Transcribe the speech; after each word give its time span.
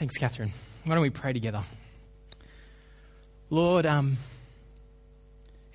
Thanks, 0.00 0.16
Catherine. 0.16 0.54
Why 0.84 0.94
don't 0.94 1.02
we 1.02 1.10
pray 1.10 1.34
together? 1.34 1.62
Lord, 3.50 3.84
um, 3.84 4.16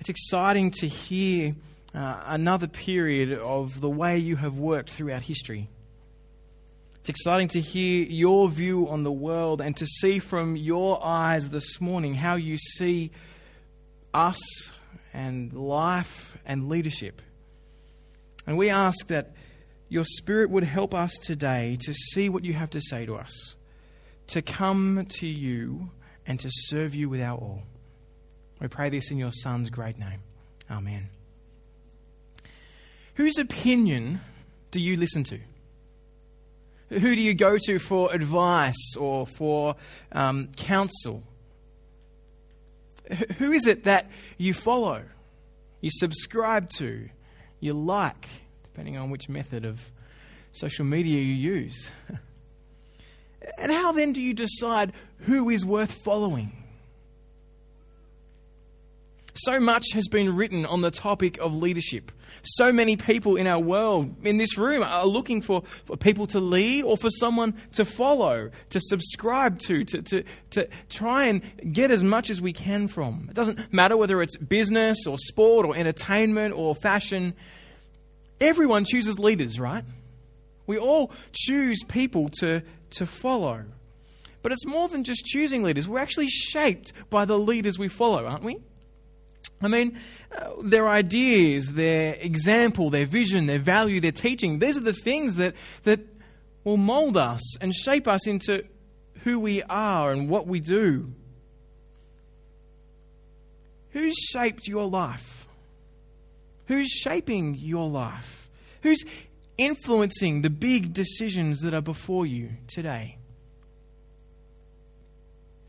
it's 0.00 0.08
exciting 0.08 0.72
to 0.80 0.88
hear 0.88 1.54
uh, 1.94 2.22
another 2.26 2.66
period 2.66 3.38
of 3.38 3.80
the 3.80 3.88
way 3.88 4.18
you 4.18 4.34
have 4.34 4.58
worked 4.58 4.90
throughout 4.90 5.22
history. 5.22 5.68
It's 6.98 7.08
exciting 7.08 7.46
to 7.50 7.60
hear 7.60 8.02
your 8.02 8.48
view 8.48 8.88
on 8.88 9.04
the 9.04 9.12
world 9.12 9.60
and 9.60 9.76
to 9.76 9.86
see 9.86 10.18
from 10.18 10.56
your 10.56 10.98
eyes 11.06 11.50
this 11.50 11.80
morning 11.80 12.16
how 12.16 12.34
you 12.34 12.56
see 12.58 13.12
us 14.12 14.40
and 15.14 15.52
life 15.52 16.36
and 16.44 16.68
leadership. 16.68 17.22
And 18.44 18.58
we 18.58 18.70
ask 18.70 19.06
that 19.06 19.36
your 19.88 20.04
Spirit 20.04 20.50
would 20.50 20.64
help 20.64 20.96
us 20.96 21.14
today 21.14 21.78
to 21.82 21.94
see 21.94 22.28
what 22.28 22.44
you 22.44 22.54
have 22.54 22.70
to 22.70 22.80
say 22.80 23.06
to 23.06 23.14
us, 23.14 23.54
to 24.28 24.42
come 24.42 25.06
to 25.08 25.26
you 25.26 25.90
and 26.26 26.40
to 26.40 26.48
serve 26.50 26.94
you 26.94 27.08
with 27.08 27.20
our 27.20 27.38
all. 27.38 27.62
We 28.60 28.68
pray 28.68 28.90
this 28.90 29.10
in 29.10 29.18
your 29.18 29.32
Son's 29.32 29.70
great 29.70 29.98
name. 29.98 30.20
Amen. 30.70 31.10
Whose 33.14 33.38
opinion 33.38 34.20
do 34.70 34.80
you 34.80 34.96
listen 34.96 35.24
to? 35.24 35.38
Who 36.90 37.14
do 37.14 37.20
you 37.20 37.34
go 37.34 37.56
to 37.66 37.78
for 37.78 38.12
advice 38.12 38.94
or 38.98 39.26
for 39.26 39.76
um, 40.12 40.48
counsel? 40.56 41.22
Who 43.38 43.52
is 43.52 43.66
it 43.66 43.84
that 43.84 44.10
you 44.36 44.52
follow, 44.52 45.02
you 45.80 45.90
subscribe 45.92 46.68
to, 46.70 47.08
you 47.60 47.72
like, 47.72 48.26
depending 48.64 48.96
on 48.96 49.10
which 49.10 49.28
method 49.28 49.64
of 49.64 49.80
social 50.52 50.84
media 50.84 51.20
you 51.20 51.34
use? 51.34 51.92
and 53.58 53.72
how 53.72 53.92
then 53.92 54.12
do 54.12 54.22
you 54.22 54.34
decide 54.34 54.92
who 55.20 55.50
is 55.50 55.64
worth 55.64 55.92
following? 55.92 56.52
So 59.38 59.60
much 59.60 59.92
has 59.92 60.08
been 60.08 60.34
written 60.34 60.64
on 60.64 60.80
the 60.80 60.90
topic 60.90 61.38
of 61.38 61.54
leadership. 61.54 62.10
So 62.42 62.72
many 62.72 62.96
people 62.96 63.36
in 63.36 63.46
our 63.46 63.58
world, 63.58 64.14
in 64.24 64.38
this 64.38 64.56
room, 64.56 64.82
are 64.82 65.06
looking 65.06 65.42
for, 65.42 65.62
for 65.84 65.96
people 65.96 66.26
to 66.28 66.40
lead 66.40 66.84
or 66.84 66.96
for 66.96 67.10
someone 67.10 67.54
to 67.72 67.84
follow, 67.84 68.50
to 68.70 68.80
subscribe 68.80 69.58
to, 69.60 69.84
to, 69.84 70.02
to, 70.02 70.24
to 70.50 70.68
try 70.88 71.24
and 71.24 71.42
get 71.72 71.90
as 71.90 72.02
much 72.02 72.30
as 72.30 72.40
we 72.40 72.52
can 72.52 72.88
from. 72.88 73.26
It 73.28 73.34
doesn't 73.34 73.72
matter 73.72 73.96
whether 73.96 74.22
it's 74.22 74.36
business 74.36 75.06
or 75.06 75.18
sport 75.18 75.66
or 75.66 75.76
entertainment 75.76 76.54
or 76.54 76.74
fashion. 76.74 77.34
Everyone 78.40 78.84
chooses 78.84 79.18
leaders, 79.18 79.60
right? 79.60 79.84
We 80.66 80.78
all 80.78 81.12
choose 81.32 81.82
people 81.84 82.28
to, 82.40 82.62
to 82.90 83.06
follow. 83.06 83.64
But 84.42 84.52
it's 84.52 84.66
more 84.66 84.88
than 84.88 85.04
just 85.04 85.24
choosing 85.24 85.62
leaders. 85.62 85.88
We're 85.88 85.98
actually 85.98 86.28
shaped 86.28 86.92
by 87.10 87.24
the 87.24 87.38
leaders 87.38 87.78
we 87.78 87.88
follow, 87.88 88.26
aren't 88.26 88.44
we? 88.44 88.58
I 89.60 89.68
mean, 89.68 89.98
uh, 90.36 90.50
their 90.62 90.88
ideas, 90.88 91.72
their 91.72 92.14
example, 92.14 92.90
their 92.90 93.06
vision, 93.06 93.46
their 93.46 93.58
value, 93.58 94.00
their 94.00 94.12
teaching, 94.12 94.58
these 94.58 94.76
are 94.76 94.80
the 94.80 94.92
things 94.92 95.36
that, 95.36 95.54
that 95.84 96.00
will 96.62 96.76
mold 96.76 97.16
us 97.16 97.56
and 97.58 97.74
shape 97.74 98.06
us 98.06 98.26
into 98.26 98.64
who 99.24 99.40
we 99.40 99.62
are 99.62 100.12
and 100.12 100.28
what 100.28 100.46
we 100.46 100.60
do. 100.60 101.12
Who's 103.90 104.14
shaped 104.14 104.68
your 104.68 104.86
life? 104.86 105.48
Who's 106.66 106.88
shaping 106.88 107.54
your 107.54 107.88
life? 107.88 108.50
Who's 108.82 109.04
influencing 109.58 110.42
the 110.42 110.50
big 110.50 110.92
decisions 110.92 111.60
that 111.60 111.74
are 111.74 111.80
before 111.80 112.26
you 112.26 112.50
today? 112.66 113.16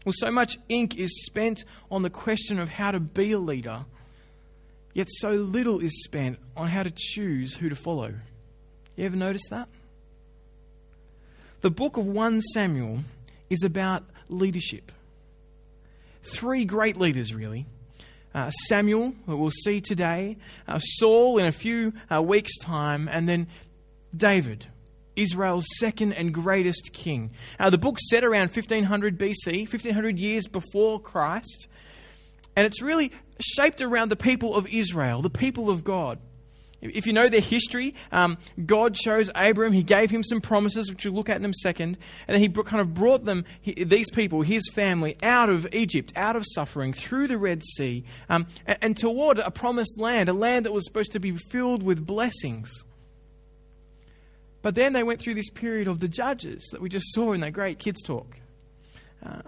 Well, 0.05 0.13
so 0.15 0.31
much 0.31 0.57
ink 0.69 0.97
is 0.97 1.25
spent 1.25 1.65
on 1.91 2.01
the 2.01 2.09
question 2.09 2.59
of 2.59 2.69
how 2.69 2.91
to 2.91 2.99
be 2.99 3.33
a 3.33 3.39
leader, 3.39 3.85
yet 4.93 5.07
so 5.09 5.31
little 5.31 5.79
is 5.79 6.03
spent 6.05 6.39
on 6.55 6.69
how 6.69 6.83
to 6.83 6.91
choose 6.95 7.55
who 7.55 7.69
to 7.69 7.75
follow. 7.75 8.13
You 8.95 9.05
ever 9.05 9.17
notice 9.17 9.43
that? 9.49 9.67
The 11.61 11.69
book 11.69 11.97
of 11.97 12.05
1 12.05 12.41
Samuel 12.41 12.99
is 13.49 13.63
about 13.63 14.03
leadership. 14.29 14.91
Three 16.23 16.65
great 16.65 16.97
leaders, 16.97 17.33
really. 17.33 17.65
Uh, 18.33 18.49
Samuel, 18.49 19.13
who 19.25 19.35
we'll 19.35 19.51
see 19.51 19.81
today, 19.81 20.37
uh, 20.67 20.79
Saul 20.79 21.37
in 21.37 21.45
a 21.45 21.51
few 21.51 21.93
uh, 22.09 22.21
weeks' 22.21 22.57
time, 22.59 23.09
and 23.11 23.27
then 23.27 23.47
David, 24.17 24.67
Israel's 25.15 25.65
second 25.77 26.13
and 26.13 26.33
greatest 26.33 26.91
king. 26.93 27.31
Uh, 27.59 27.69
the 27.69 27.77
book's 27.77 28.09
set 28.09 28.23
around 28.23 28.49
1500 28.49 29.17
BC, 29.17 29.61
1500 29.61 30.17
years 30.17 30.47
before 30.47 30.99
Christ, 30.99 31.67
and 32.55 32.65
it's 32.65 32.81
really 32.81 33.11
shaped 33.39 33.81
around 33.81 34.09
the 34.09 34.15
people 34.15 34.55
of 34.55 34.67
Israel, 34.67 35.21
the 35.21 35.29
people 35.29 35.69
of 35.69 35.83
God. 35.83 36.19
If 36.79 37.07
you 37.07 37.13
know 37.13 37.27
their 37.27 37.41
history, 37.41 37.95
um, 38.11 38.37
God 38.65 38.93
chose 38.93 39.31
Abram. 39.33 39.73
He 39.73 39.81
gave 39.81 40.11
him 40.11 40.23
some 40.23 40.41
promises, 40.41 40.89
which 40.89 41.05
we'll 41.05 41.15
look 41.15 41.29
at 41.29 41.37
in 41.37 41.45
a 41.45 41.53
second. 41.53 41.97
And 42.27 42.35
then 42.35 42.41
he 42.41 42.49
kind 42.49 42.81
of 42.81 42.93
brought 42.93 43.25
them, 43.25 43.45
these 43.63 44.11
people, 44.11 44.43
his 44.43 44.69
family, 44.73 45.15
out 45.23 45.49
of 45.49 45.67
Egypt, 45.73 46.13
out 46.15 46.35
of 46.35 46.43
suffering, 46.45 46.93
through 46.93 47.27
the 47.27 47.37
Red 47.37 47.63
Sea, 47.63 48.03
um, 48.29 48.45
and, 48.67 48.77
and 48.81 48.97
toward 48.97 49.39
a 49.39 49.49
promised 49.49 49.99
land, 49.99 50.29
a 50.29 50.33
land 50.33 50.65
that 50.65 50.73
was 50.73 50.85
supposed 50.85 51.13
to 51.13 51.19
be 51.19 51.35
filled 51.35 51.81
with 51.81 52.05
blessings. 52.05 52.71
But 54.61 54.75
then 54.75 54.93
they 54.93 55.03
went 55.03 55.19
through 55.19 55.35
this 55.35 55.49
period 55.49 55.87
of 55.87 55.99
the 55.99 56.07
judges 56.07 56.67
that 56.71 56.81
we 56.81 56.89
just 56.89 57.13
saw 57.13 57.33
in 57.33 57.41
that 57.41 57.51
great 57.51 57.79
kids' 57.79 58.01
talk. 58.01 58.37
Uh, 59.25 59.41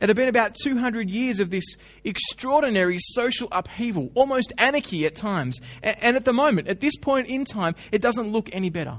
it 0.00 0.08
had 0.08 0.16
been 0.16 0.28
about 0.28 0.56
200 0.56 1.08
years 1.08 1.38
of 1.38 1.50
this 1.50 1.76
extraordinary 2.02 2.98
social 2.98 3.46
upheaval, 3.52 4.10
almost 4.14 4.52
anarchy 4.58 5.06
at 5.06 5.14
times. 5.14 5.60
And, 5.80 5.96
and 6.00 6.16
at 6.16 6.24
the 6.24 6.32
moment, 6.32 6.66
at 6.66 6.80
this 6.80 6.96
point 6.96 7.28
in 7.28 7.44
time, 7.44 7.76
it 7.92 8.02
doesn't 8.02 8.32
look 8.32 8.48
any 8.52 8.68
better. 8.68 8.98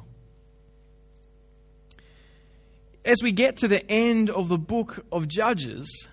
As 3.04 3.22
we 3.22 3.34
get 3.34 3.58
to 3.58 3.68
the 3.68 3.86
end 3.92 4.30
of 4.30 4.48
the 4.48 4.58
book 4.58 5.06
of 5.12 5.28
Judges, 5.28 6.08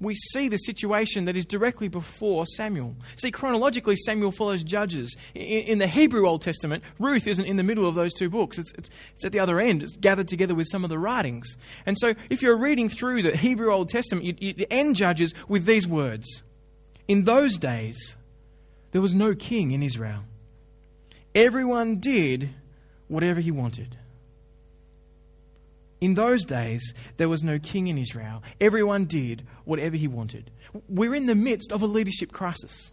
we 0.00 0.14
see 0.14 0.48
the 0.48 0.58
situation 0.58 1.24
that 1.24 1.36
is 1.36 1.44
directly 1.44 1.88
before 1.88 2.46
Samuel. 2.46 2.94
See, 3.16 3.30
chronologically, 3.30 3.96
Samuel 3.96 4.30
follows 4.30 4.62
Judges. 4.62 5.16
In, 5.34 5.78
the 5.78 5.88
Hebrew 5.88 6.26
Old 6.26 6.42
Testament, 6.42 6.84
Ruth 6.98 7.26
isn't 7.26 7.44
in 7.44 7.56
the 7.56 7.64
middle 7.64 7.86
of 7.86 7.94
those 7.94 8.14
two 8.14 8.30
books, 8.30 8.58
it's, 8.58 8.72
it's, 8.74 8.90
it's, 9.14 9.24
at 9.24 9.32
the 9.32 9.40
other 9.40 9.60
end. 9.60 9.82
It's 9.82 9.96
gathered 9.96 10.28
together 10.28 10.54
with 10.54 10.68
some 10.70 10.84
of 10.84 10.90
the 10.90 10.98
writings. 10.98 11.56
And 11.84 11.98
so, 11.98 12.14
if 12.30 12.42
you're 12.42 12.58
reading 12.58 12.88
through 12.88 13.22
the 13.22 13.36
Hebrew 13.36 13.72
Old 13.72 13.88
Testament, 13.88 14.24
you, 14.24 14.34
you 14.38 14.66
end 14.70 14.96
Judges 14.96 15.34
with 15.48 15.64
these 15.64 15.86
words 15.86 16.42
In 17.08 17.24
those 17.24 17.58
days, 17.58 18.16
there 18.92 19.02
was 19.02 19.14
no 19.14 19.34
king 19.34 19.72
in 19.72 19.82
Israel, 19.82 20.24
everyone 21.34 21.96
did 21.98 22.50
whatever 23.08 23.40
he 23.40 23.50
wanted. 23.50 23.96
In 26.00 26.14
those 26.14 26.44
days, 26.44 26.94
there 27.16 27.28
was 27.28 27.42
no 27.42 27.58
king 27.58 27.88
in 27.88 27.98
Israel. 27.98 28.42
Everyone 28.60 29.04
did 29.06 29.44
whatever 29.64 29.96
he 29.96 30.06
wanted. 30.06 30.50
We're 30.88 31.14
in 31.14 31.26
the 31.26 31.34
midst 31.34 31.72
of 31.72 31.82
a 31.82 31.86
leadership 31.86 32.32
crisis. 32.32 32.92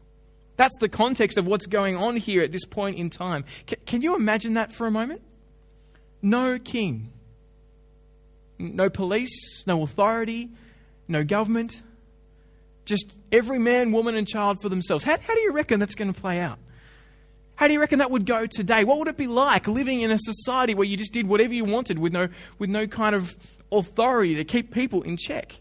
That's 0.58 0.78
the 0.80 0.90
context 0.90 1.38
of 1.38 1.46
what's 1.46 1.66
going 1.66 1.98
on 1.98 2.16
here 2.16 2.42
at 2.42 2.52
this 2.52 2.66
point 2.66 2.98
in 2.98 3.10
time. 3.10 3.46
C- 3.70 3.76
can 3.86 4.02
you 4.02 4.16
imagine 4.16 4.54
that 4.54 4.72
for 4.72 4.88
a 4.88 4.92
moment? 4.92 5.22
No 6.22 6.58
king, 6.58 7.12
no 8.58 8.90
police, 8.90 9.68
no 9.68 9.84
authority, 9.84 10.50
no 11.08 11.24
government, 11.24 11.84
just 12.86 13.14
every 13.32 13.60
man, 13.60 13.92
woman, 13.92 14.16
and 14.16 14.28
child 14.28 14.62
for 14.62 14.70
themselves. 14.70 15.04
How, 15.04 15.18
how 15.20 15.36
do 15.36 15.42
you 15.42 15.52
reckon 15.52 15.80
that's 15.80 15.96
going 15.96 16.12
to 16.12 16.20
play 16.20 16.40
out? 16.40 16.58
How 17.56 17.68
do 17.68 17.74
you 17.74 17.80
reckon 17.80 18.00
that 18.00 18.12
would 18.12 18.26
go 18.26 18.46
today? 18.46 18.84
What 18.84 19.00
would 19.00 19.08
it 19.08 19.18
be 19.18 19.28
like 19.28 19.68
living 19.68 20.02
in 20.02 20.12
a 20.12 20.20
society 20.20 20.76
where 20.76 20.86
you 20.86 20.98
just 20.98 21.14
did 21.14 21.28
whatever 21.28 21.54
you 21.54 21.64
wanted 21.64 22.00
with 22.00 22.12
no, 22.12 22.28
with 22.60 22.70
no 22.70 22.86
kind 22.86 23.16
of 23.16 23.38
authority 23.72 24.36
to 24.36 24.44
keep 24.44 24.74
people 24.74 25.02
in 25.04 25.16
check? 25.16 25.60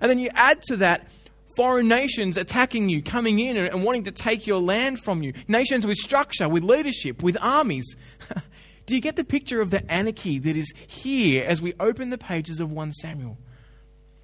And 0.00 0.10
then 0.10 0.18
you 0.18 0.30
add 0.34 0.62
to 0.62 0.76
that 0.78 1.08
foreign 1.54 1.88
nations 1.88 2.36
attacking 2.36 2.88
you, 2.88 3.02
coming 3.02 3.38
in 3.38 3.56
and, 3.56 3.68
and 3.68 3.84
wanting 3.84 4.04
to 4.04 4.12
take 4.12 4.46
your 4.46 4.60
land 4.60 5.00
from 5.00 5.22
you. 5.22 5.32
Nations 5.46 5.86
with 5.86 5.98
structure, 5.98 6.48
with 6.48 6.64
leadership, 6.64 7.22
with 7.22 7.36
armies. 7.40 7.96
do 8.86 8.94
you 8.94 9.00
get 9.00 9.16
the 9.16 9.24
picture 9.24 9.60
of 9.60 9.70
the 9.70 9.88
anarchy 9.90 10.38
that 10.38 10.56
is 10.56 10.72
here 10.86 11.44
as 11.46 11.62
we 11.62 11.74
open 11.78 12.10
the 12.10 12.18
pages 12.18 12.60
of 12.60 12.72
1 12.72 12.92
Samuel? 12.92 13.38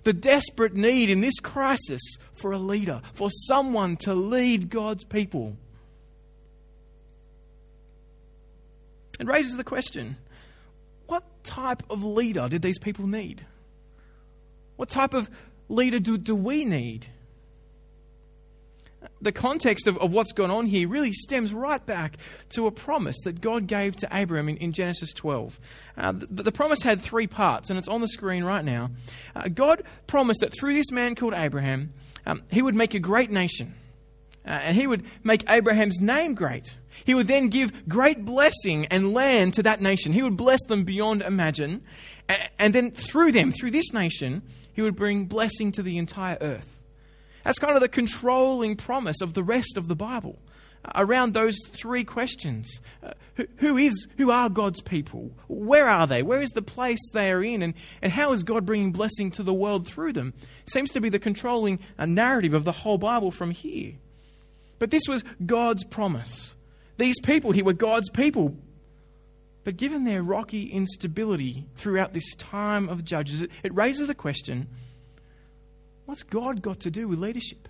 The 0.03 0.13
desperate 0.13 0.75
need 0.75 1.11
in 1.11 1.21
this 1.21 1.39
crisis 1.41 2.01
for 2.33 2.53
a 2.53 2.59
leader, 2.59 3.03
for 3.13 3.29
someone 3.31 3.97
to 3.99 4.15
lead 4.15 4.71
God's 4.71 5.05
people. 5.05 5.57
It 9.19 9.27
raises 9.27 9.57
the 9.57 9.65
question 9.65 10.17
what 11.07 11.23
type 11.45 11.83
of 11.89 12.03
leader 12.03 12.49
did 12.49 12.63
these 12.63 12.79
people 12.79 13.07
need? 13.07 13.47
What 14.77 14.89
type 14.89 15.15
of 15.15 15.31
leader 15.69 15.99
do, 15.99 16.19
do 16.19 16.35
we 16.35 16.65
need? 16.65 17.07
The 19.21 19.33
context 19.33 19.87
of, 19.87 19.97
of 19.99 20.13
what's 20.13 20.33
gone 20.33 20.51
on 20.51 20.67
here 20.67 20.89
really 20.89 21.13
stems 21.13 21.55
right 21.55 21.85
back 21.85 22.17
to 22.51 22.67
a 22.67 22.71
promise 22.71 23.17
that 23.25 23.41
God 23.41 23.67
gave 23.67 23.97
to 23.97 24.09
Abraham 24.13 24.49
in, 24.49 24.57
in 24.57 24.73
Genesis 24.73 25.13
12. 25.13 25.61
Uh, 25.97 26.13
the, 26.13 26.43
the, 26.43 26.53
promise 26.53 26.83
had 26.83 27.01
three 27.01 27.27
parts, 27.27 27.71
and 27.71 27.79
it's 27.79 27.89
on 27.89 28.01
the 28.01 28.09
screen 28.09 28.45
right 28.45 28.65
now. 28.65 28.91
Uh, 29.35 29.49
God 29.49 29.85
promised 30.07 30.41
that 30.41 30.53
through 30.53 30.75
this 30.75 30.91
man 30.91 31.15
called 31.15 31.35
Abraham, 31.35 31.93
um, 32.27 32.43
he 32.51 32.63
would 32.63 32.75
make 32.75 32.95
a 32.95 32.99
great 32.99 33.31
nation, 33.31 33.75
uh, 34.45 34.51
and 34.51 34.77
he 34.77 34.87
would 34.87 35.05
make 35.23 35.49
Abraham's 35.49 36.01
name 36.01 36.35
great. 36.35 36.77
He 37.05 37.15
would 37.15 37.27
then 37.27 37.49
give 37.49 37.89
great 37.89 38.25
blessing 38.25 38.87
and 38.87 39.13
land 39.13 39.55
to 39.55 39.63
that 39.65 39.81
nation. 39.81 40.13
He 40.13 40.23
would 40.23 40.37
bless 40.37 40.65
them 40.67 40.85
beyond 40.85 41.23
imagine. 41.23 41.83
And 42.59 42.75
then 42.75 42.91
through 42.91 43.33
them, 43.33 43.53
through 43.53 43.71
this 43.71 43.93
nation, 43.93 44.43
he 44.73 44.83
would 44.83 44.97
bring 44.97 45.27
blessing 45.27 45.73
to 45.73 45.83
the 45.83 45.99
entire 45.99 46.39
earth. 46.41 46.83
That's 47.45 47.59
kind 47.61 47.75
of 47.75 47.81
the 47.81 47.89
controlling 47.89 48.77
promise 48.77 49.21
of 49.21 49.35
the 49.35 49.45
rest 49.45 49.77
of 49.77 49.87
the 49.87 49.95
Bible 49.95 50.37
uh, 50.85 50.91
around 50.97 51.33
those 51.33 51.57
three 51.69 52.03
questions. 52.03 52.69
Uh, 53.03 53.13
who, 53.59 53.77
is, 53.77 54.09
who 54.19 54.33
are 54.33 54.51
God's 54.51 54.81
people? 54.81 55.31
Where 55.47 55.89
are 55.89 56.09
they? 56.09 56.23
Where 56.25 56.43
is 56.43 56.51
the 56.51 56.63
place 56.63 56.99
they 57.13 57.31
are 57.31 57.45
in? 57.45 57.63
And, 57.63 57.75
and 58.03 58.11
how 58.11 58.33
is 58.33 58.43
God 58.43 58.67
bringing 58.67 58.91
blessing 58.91 59.31
to 59.33 59.45
the 59.45 59.55
world 59.55 59.87
through 59.87 60.15
them? 60.15 60.35
Seems 60.69 60.91
to 60.91 61.01
be 61.01 61.09
the 61.09 61.21
controlling 61.21 61.79
uh, 61.99 62.07
narrative 62.07 62.53
of 62.53 62.65
the 62.65 62.73
whole 62.73 62.99
Bible 62.99 63.31
from 63.31 63.53
here. 63.53 63.93
But 64.81 64.91
this 64.91 65.07
was 65.09 65.23
God's 65.45 65.85
promise. 65.85 66.57
These 66.97 67.21
people 67.21 67.53
here 67.53 67.65
were 67.65 67.73
God's 67.73 68.11
people. 68.11 68.57
But 69.65 69.77
given 69.77 70.05
their 70.05 70.23
rocky 70.23 70.71
instability 70.71 71.67
throughout 71.77 72.13
this 72.13 72.35
time 72.37 72.89
of 72.89 73.05
judges, 73.05 73.43
it, 73.43 73.51
it 73.65 73.75
raises 73.75 74.07
the 74.07 74.15
question 74.15 74.69
what's 76.05 76.23
God 76.23 76.63
got 76.63 76.81
to 76.81 76.91
do 76.91 77.09
with 77.09 77.19
leadership? 77.19 77.69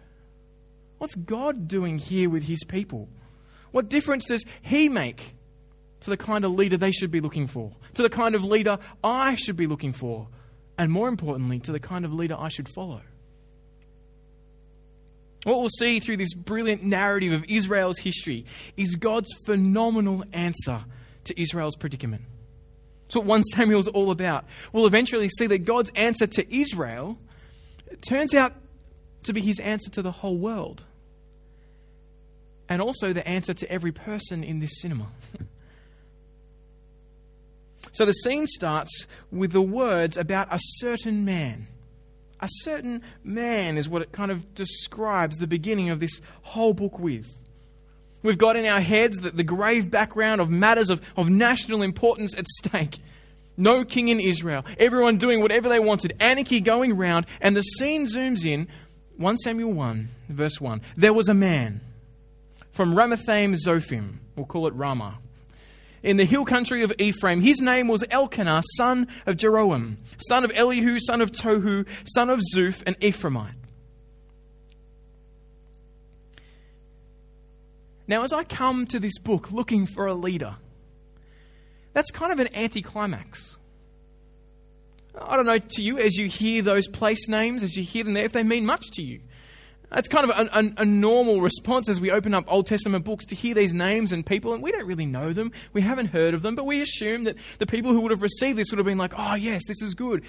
What's 0.99 1.15
God 1.15 1.69
doing 1.69 1.99
here 1.99 2.29
with 2.29 2.43
his 2.43 2.65
people? 2.65 3.09
What 3.71 3.89
difference 3.89 4.27
does 4.27 4.45
he 4.63 4.89
make 4.89 5.37
to 6.01 6.11
the 6.11 6.17
kind 6.17 6.45
of 6.45 6.53
leader 6.53 6.77
they 6.77 6.93
should 6.93 7.11
be 7.11 7.21
looking 7.21 7.47
for, 7.47 7.73
to 7.95 8.03
the 8.03 8.11
kind 8.11 8.35
of 8.35 8.45
leader 8.45 8.79
I 9.03 9.35
should 9.35 9.57
be 9.57 9.67
looking 9.67 9.93
for, 9.93 10.29
and 10.79 10.93
more 10.93 11.09
importantly, 11.09 11.59
to 11.61 11.73
the 11.73 11.81
kind 11.81 12.05
of 12.05 12.13
leader 12.13 12.37
I 12.39 12.49
should 12.49 12.69
follow? 12.69 13.01
What 15.47 15.61
we'll 15.61 15.69
see 15.69 16.01
through 16.01 16.17
this 16.17 16.35
brilliant 16.35 16.83
narrative 16.83 17.33
of 17.33 17.45
Israel's 17.49 17.99
history 17.99 18.47
is 18.77 18.97
God's 18.97 19.33
phenomenal 19.45 20.25
answer 20.33 20.81
to 21.23 21.41
Israel's 21.41 21.77
predicament. 21.77 22.23
That's 23.05 23.15
what 23.15 23.27
1 23.27 23.45
Samuel 23.45 23.79
is 23.79 23.87
all 23.87 24.11
about. 24.11 24.45
We'll 24.73 24.89
eventually 24.89 25.29
see 25.29 25.47
that 25.47 25.59
God's 25.59 25.93
answer 25.95 26.27
to 26.27 26.53
Israel 26.53 27.17
turns 28.09 28.35
out 28.35 28.55
to 29.23 29.33
be 29.33 29.41
his 29.41 29.61
answer 29.61 29.89
to 29.93 30.03
the 30.03 30.11
whole 30.11 30.37
world. 30.37 30.83
And 32.69 32.83
also 32.83 33.13
the 33.13 33.25
answer 33.25 33.55
to 33.55 33.71
every 33.71 33.93
person 33.93 34.43
in 34.43 34.59
this 34.59 34.81
cinema. 34.81 35.07
so 37.93 38.05
the 38.05 38.15
scene 38.15 38.49
starts 38.49 39.07
with 39.31 39.53
the 39.53 39.63
words 39.63 40.17
about 40.17 40.53
a 40.53 40.59
certain 40.61 41.25
man 41.25 41.69
a 42.41 42.49
certain 42.51 43.03
man 43.25 43.77
is 43.79 43.89
what 43.89 44.03
it 44.03 44.13
kind 44.13 44.31
of 44.31 44.55
describes 44.55 45.39
the 45.39 45.47
beginning 45.47 45.91
of 45.91 46.01
this 46.01 46.21
whole 46.43 46.75
book 46.75 46.99
with. 46.99 47.27
We've 48.23 48.39
got 48.39 48.57
in 48.57 48.67
our 48.67 48.81
heads 48.81 49.19
the, 49.19 49.31
the 49.31 49.45
grave 49.45 49.91
background 49.91 50.41
of 50.41 50.51
matters 50.51 50.91
of, 50.91 51.01
of 51.17 51.31
national 51.31 51.83
importance 51.83 52.35
at 52.37 52.47
stake. 52.47 52.99
No 53.57 53.85
king 53.85 54.09
in 54.09 54.21
Israel. 54.21 54.65
Everyone 54.79 55.17
doing 55.17 55.41
whatever 55.41 55.69
they 55.69 55.79
wanted. 55.79 56.15
Anarchy 56.21 56.61
going 56.61 56.97
round. 56.97 57.27
And 57.41 57.57
the 57.57 57.63
scene 57.63 58.07
zooms 58.07 58.45
in. 58.45 58.69
1 59.17 59.39
Samuel 59.39 59.73
1, 59.73 60.09
verse 60.29 60.61
1. 60.61 60.83
There 60.97 61.15
was 61.15 61.31
a 61.31 61.35
man 61.35 61.81
from 62.73 62.95
Ramathaim 62.95 63.57
Zophim. 63.57 64.19
We'll 64.35 64.45
call 64.45 64.67
it 64.67 64.75
Ramah 64.75 65.19
in 66.07 66.17
the 66.17 66.25
hill 66.25 66.45
country 66.45 66.83
of 66.83 66.93
Ephraim. 66.99 67.41
His 67.41 67.61
name 67.61 67.89
was 67.89 68.05
Elkanah, 68.09 68.63
son 68.77 69.09
of 69.27 69.35
Jeroham, 69.35 69.97
son 70.29 70.45
of 70.45 70.53
Elihu, 70.55 71.01
son 71.01 71.21
of 71.21 71.33
Tohu, 71.33 71.85
son 72.05 72.31
of 72.31 72.41
Zuph, 72.55 72.83
an 72.87 72.95
Ephraimite. 73.01 73.51
Now, 78.07 78.23
as 78.23 78.33
I 78.33 78.45
come 78.45 78.87
to 78.87 79.01
this 79.01 79.19
book 79.19 79.51
looking 79.51 79.85
for 79.85 80.07
a 80.07 80.15
leader, 80.15 80.55
that's 81.93 82.13
kind 82.13 82.31
of 82.31 82.39
an 82.39 82.55
anticlimax. 82.55 83.59
I 85.21 85.35
don't 85.35 85.47
know 85.47 85.59
to 85.59 85.83
you 85.83 85.99
as 85.99 86.17
you 86.17 86.29
hear 86.29 86.63
those 86.63 86.87
place 86.87 87.27
names, 87.27 87.65
as 87.65 87.77
you 87.77 87.83
hear 87.83 88.05
them 88.05 88.13
there, 88.13 88.25
if 88.25 88.33
they 88.33 88.45
mean 88.45 88.65
much 88.65 88.93
to 88.93 89.03
you. 89.03 89.19
It's 89.93 90.09
kind 90.09 90.29
of 90.29 90.37
a, 90.37 90.59
a, 90.59 90.83
a, 90.83 90.85
normal 90.85 91.41
response 91.41 91.89
as 91.89 92.01
we 92.01 92.11
open 92.11 92.35
up 92.35 92.45
Old 92.49 92.67
Testament 92.67 93.05
books 93.05 93.25
to 93.27 93.37
hear 93.37 93.55
these 93.55 93.73
names 93.73 94.13
and 94.13 94.27
people, 94.27 94.53
and 94.53 94.63
we 94.63 94.73
don't 94.73 94.87
really 94.87 95.07
know 95.07 95.33
them. 95.33 95.53
We 95.73 95.81
haven't 95.81 96.07
heard 96.07 96.35
of 96.35 96.43
them, 96.43 96.57
but 96.57 96.67
we 96.67 96.81
assume 96.81 97.25
that 97.25 97.37
the 97.59 97.67
people 97.67 97.93
who 97.93 98.01
would 98.01 98.11
have 98.11 98.23
received 98.23 98.59
this 98.59 98.71
would 98.71 98.79
have 98.79 98.87
been 98.87 98.99
like, 98.99 99.13
oh, 99.17 99.35
yes, 99.37 99.63
this 99.69 99.81
is 99.83 99.95
good. 99.95 100.25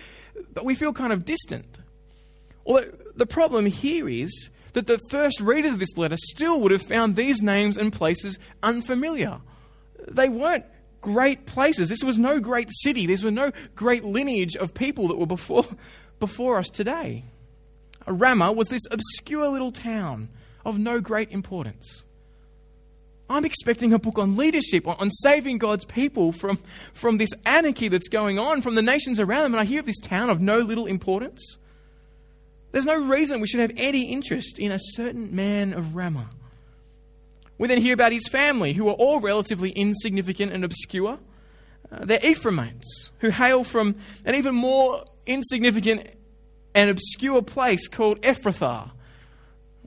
But 0.53 0.63
we 0.63 0.75
feel 0.75 0.93
kind 0.93 1.11
of 1.11 1.25
distant. 1.25 1.79
Although 2.65 2.91
the 3.15 3.25
problem 3.25 3.65
here 3.65 4.07
is 4.07 4.49
that 4.73 4.85
the 4.85 4.99
first 5.09 5.39
readers 5.39 5.71
of 5.71 5.79
this 5.79 5.97
letter 5.97 6.17
still 6.17 6.61
would 6.61 6.71
have 6.71 6.83
found 6.83 7.15
these 7.15 7.41
names 7.41 7.77
and 7.77 7.91
places 7.91 8.37
unfamiliar. 8.61 9.39
They 10.07 10.29
weren't 10.29 10.65
great 11.01 11.47
places. 11.47 11.89
This 11.89 12.03
was 12.03 12.19
no 12.19 12.39
great 12.39 12.69
city. 12.71 13.07
These 13.07 13.23
were 13.23 13.31
no 13.31 13.51
great 13.75 14.03
lineage 14.03 14.55
of 14.55 14.75
people 14.75 15.07
that 15.07 15.17
were 15.17 15.25
before, 15.25 15.65
before 16.19 16.59
us 16.59 16.69
today. 16.69 17.23
Ramah 18.07 18.51
was 18.51 18.69
this 18.69 18.83
obscure 18.89 19.47
little 19.49 19.71
town 19.71 20.29
of 20.65 20.79
no 20.79 20.99
great 20.99 21.31
importance. 21.31 22.05
I'm 23.29 23.43
expecting 23.43 23.91
a 23.91 23.99
book 23.99 24.17
on 24.17 24.37
leadership, 24.37 24.87
on, 24.87 25.09
saving 25.09 25.57
God's 25.57 25.83
people 25.83 26.31
from, 26.31 26.59
from 26.93 27.17
this 27.17 27.29
anarchy 27.45 27.89
that's 27.89 28.07
going 28.07 28.39
on 28.39 28.61
from 28.61 28.75
the 28.75 28.81
nations 28.81 29.19
around 29.19 29.43
them, 29.43 29.53
and 29.53 29.61
I 29.61 29.65
hear 29.65 29.81
of 29.81 29.85
this 29.85 29.99
town 29.99 30.29
of 30.29 30.39
no 30.39 30.59
little 30.59 30.85
importance. 30.85 31.57
There's 32.71 32.85
no 32.85 32.95
reason 32.95 33.41
we 33.41 33.47
should 33.47 33.59
have 33.59 33.73
any 33.75 34.03
interest 34.03 34.59
in 34.59 34.71
a 34.71 34.79
certain 34.79 35.35
man 35.35 35.73
of 35.73 35.95
Ramah. 35.95 36.29
We 37.57 37.67
then 37.67 37.81
hear 37.81 37.93
about 37.93 38.11
his 38.11 38.27
family, 38.27 38.73
who 38.73 38.87
are 38.87 38.93
all 38.93 39.19
relatively 39.19 39.71
insignificant 39.71 40.53
and 40.53 40.63
obscure. 40.63 41.19
Uh, 41.91 42.05
they're 42.05 42.25
Ephraimites, 42.25 43.11
who 43.19 43.29
hail 43.29 43.63
from 43.63 43.95
an 44.25 44.35
even 44.35 44.55
more 44.55 45.03
insignificant 45.25 46.07
an 46.77 46.89
obscure 46.89 47.41
place 47.41 47.87
called 47.87 48.21
Ephrathah. 48.21 48.91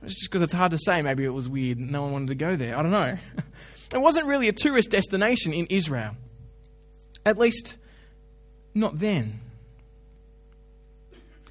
It's 0.02 0.14
just 0.14 0.28
because 0.28 0.42
it's 0.42 0.52
hard 0.52 0.72
to 0.72 0.78
say. 0.78 1.02
Maybe 1.02 1.24
it 1.24 1.28
was 1.32 1.48
weird. 1.48 1.78
No 1.78 2.02
one 2.02 2.12
wanted 2.12 2.28
to 2.28 2.34
go 2.34 2.56
there. 2.56 2.76
I 2.76 2.82
don't 2.82 2.92
know. 2.92 3.16
It 3.92 3.98
wasn't 3.98 4.28
really 4.28 4.46
a 4.46 4.52
tourist 4.52 4.90
destination 4.90 5.52
in 5.52 5.66
Israel. 5.66 6.14
At 7.26 7.38
least, 7.38 7.76
not 8.72 9.00
then. 9.00 9.40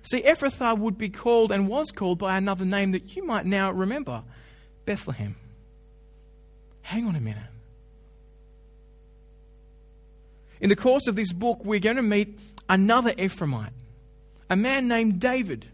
See, 0.03 0.22
Ephrathah 0.22 0.77
would 0.77 0.98
be 0.98 1.10
called 1.10 1.51
and 1.51 1.67
was 1.67 1.91
called 1.91 2.17
by 2.17 2.38
another 2.38 2.63
name 2.63 2.93
that 2.93 3.13
you 3.13 3.25
might 3.25 3.46
now 3.46 3.72
remember 3.72 4.24
Bethlehem. 4.86 5.36
Hang 6.81 7.08
on 7.08 7.17
a 7.17 7.19
minute. 7.19 7.43
In 10.62 10.69
the 10.69 10.77
course 10.77 11.08
of 11.08 11.17
this 11.17 11.34
book, 11.34 11.65
we're 11.65 11.81
going 11.81 11.98
to 11.98 12.01
meet 12.01 12.39
another 12.69 13.12
Ephraimite 13.12 13.74
a 14.50 14.56
man 14.56 14.88
named 14.88 15.20
David, 15.20 15.68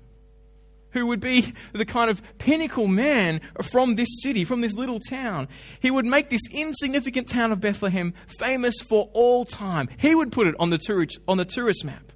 who 0.92 1.08
would 1.08 1.20
be 1.20 1.54
the 1.74 1.86
kind 1.86 2.10
of 2.10 2.22
pinnacle 2.38 2.88
man 2.88 3.42
from 3.62 3.96
this 3.96 4.10
city, 4.22 4.46
from 4.46 4.62
this 4.62 4.74
little 4.74 5.00
town. 5.00 5.48
He 5.80 5.92
would 5.92 6.06
make 6.06 6.30
this 6.30 6.42
insignificant 6.52 7.30
town 7.30 7.52
of 7.52 7.60
Bethlehem 7.60 8.14
famous 8.40 8.76
for 8.80 9.10
all 9.14 9.46
time. 9.46 9.90
He 9.98 10.16
would 10.16 10.32
put 10.32 10.48
it 10.48 10.56
on 10.60 10.70
the 10.70 10.78
tourist, 10.78 11.20
on 11.28 11.38
the 11.38 11.46
tourist 11.46 11.84
map. 11.84 12.12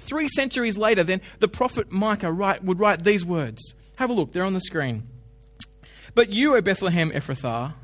Three 0.00 0.28
centuries 0.28 0.78
later, 0.78 1.04
then, 1.04 1.20
the 1.40 1.48
prophet 1.48 1.90
Micah 1.90 2.32
write, 2.32 2.64
would 2.64 2.80
write 2.80 3.04
these 3.04 3.24
words. 3.24 3.74
Have 3.96 4.10
a 4.10 4.12
look, 4.12 4.32
they're 4.32 4.44
on 4.44 4.54
the 4.54 4.60
screen. 4.60 5.08
But 6.14 6.30
you, 6.30 6.56
O 6.56 6.60
Bethlehem 6.60 7.10
Ephrathah, 7.10 7.74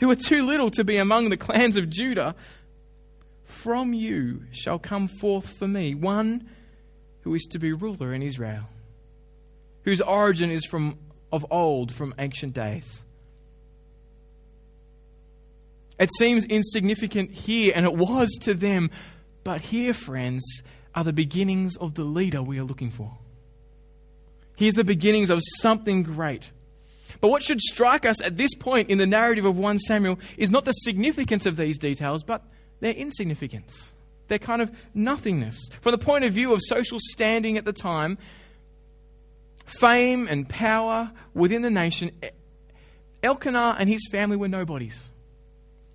who 0.00 0.10
are 0.10 0.16
too 0.16 0.44
little 0.44 0.70
to 0.70 0.84
be 0.84 0.96
among 0.96 1.28
the 1.28 1.36
clans 1.36 1.76
of 1.76 1.90
Judah, 1.90 2.34
from 3.44 3.92
you 3.92 4.44
shall 4.50 4.78
come 4.78 5.08
forth 5.08 5.48
for 5.58 5.68
me 5.68 5.94
one 5.94 6.48
who 7.24 7.34
is 7.34 7.42
to 7.50 7.58
be 7.58 7.72
ruler 7.72 8.12
in 8.12 8.22
Israel, 8.22 8.64
whose 9.82 10.00
origin 10.00 10.50
is 10.50 10.64
from 10.66 10.98
of 11.32 11.44
old, 11.50 11.90
from 11.90 12.14
ancient 12.18 12.52
days. 12.52 13.02
It 15.98 16.10
seems 16.18 16.44
insignificant 16.44 17.32
here, 17.32 17.72
and 17.74 17.86
it 17.86 17.94
was 17.94 18.30
to 18.42 18.54
them, 18.54 18.90
but 19.42 19.62
here, 19.62 19.94
friends, 19.94 20.62
are 20.94 21.02
the 21.02 21.12
beginnings 21.12 21.76
of 21.76 21.94
the 21.94 22.04
leader 22.04 22.42
we 22.42 22.58
are 22.58 22.64
looking 22.64 22.90
for. 22.90 23.16
Here's 24.56 24.74
the 24.74 24.84
beginnings 24.84 25.30
of 25.30 25.40
something 25.60 26.02
great. 26.02 26.50
But 27.20 27.28
what 27.28 27.42
should 27.42 27.60
strike 27.60 28.04
us 28.04 28.20
at 28.20 28.36
this 28.36 28.54
point 28.54 28.90
in 28.90 28.98
the 28.98 29.06
narrative 29.06 29.44
of 29.44 29.58
1 29.58 29.78
Samuel 29.78 30.18
is 30.36 30.50
not 30.50 30.64
the 30.64 30.72
significance 30.72 31.46
of 31.46 31.56
these 31.56 31.78
details, 31.78 32.22
but 32.22 32.44
their 32.80 32.92
insignificance 32.92 33.93
their 34.28 34.38
kind 34.38 34.62
of 34.62 34.70
nothingness. 34.94 35.68
From 35.80 35.92
the 35.92 35.98
point 35.98 36.24
of 36.24 36.32
view 36.32 36.52
of 36.52 36.60
social 36.62 36.98
standing 37.00 37.56
at 37.58 37.64
the 37.64 37.72
time, 37.72 38.18
fame 39.64 40.26
and 40.28 40.48
power 40.48 41.10
within 41.34 41.62
the 41.62 41.70
nation, 41.70 42.10
Elkanah 43.22 43.76
and 43.78 43.88
his 43.88 44.08
family 44.10 44.36
were 44.36 44.48
nobodies. 44.48 45.10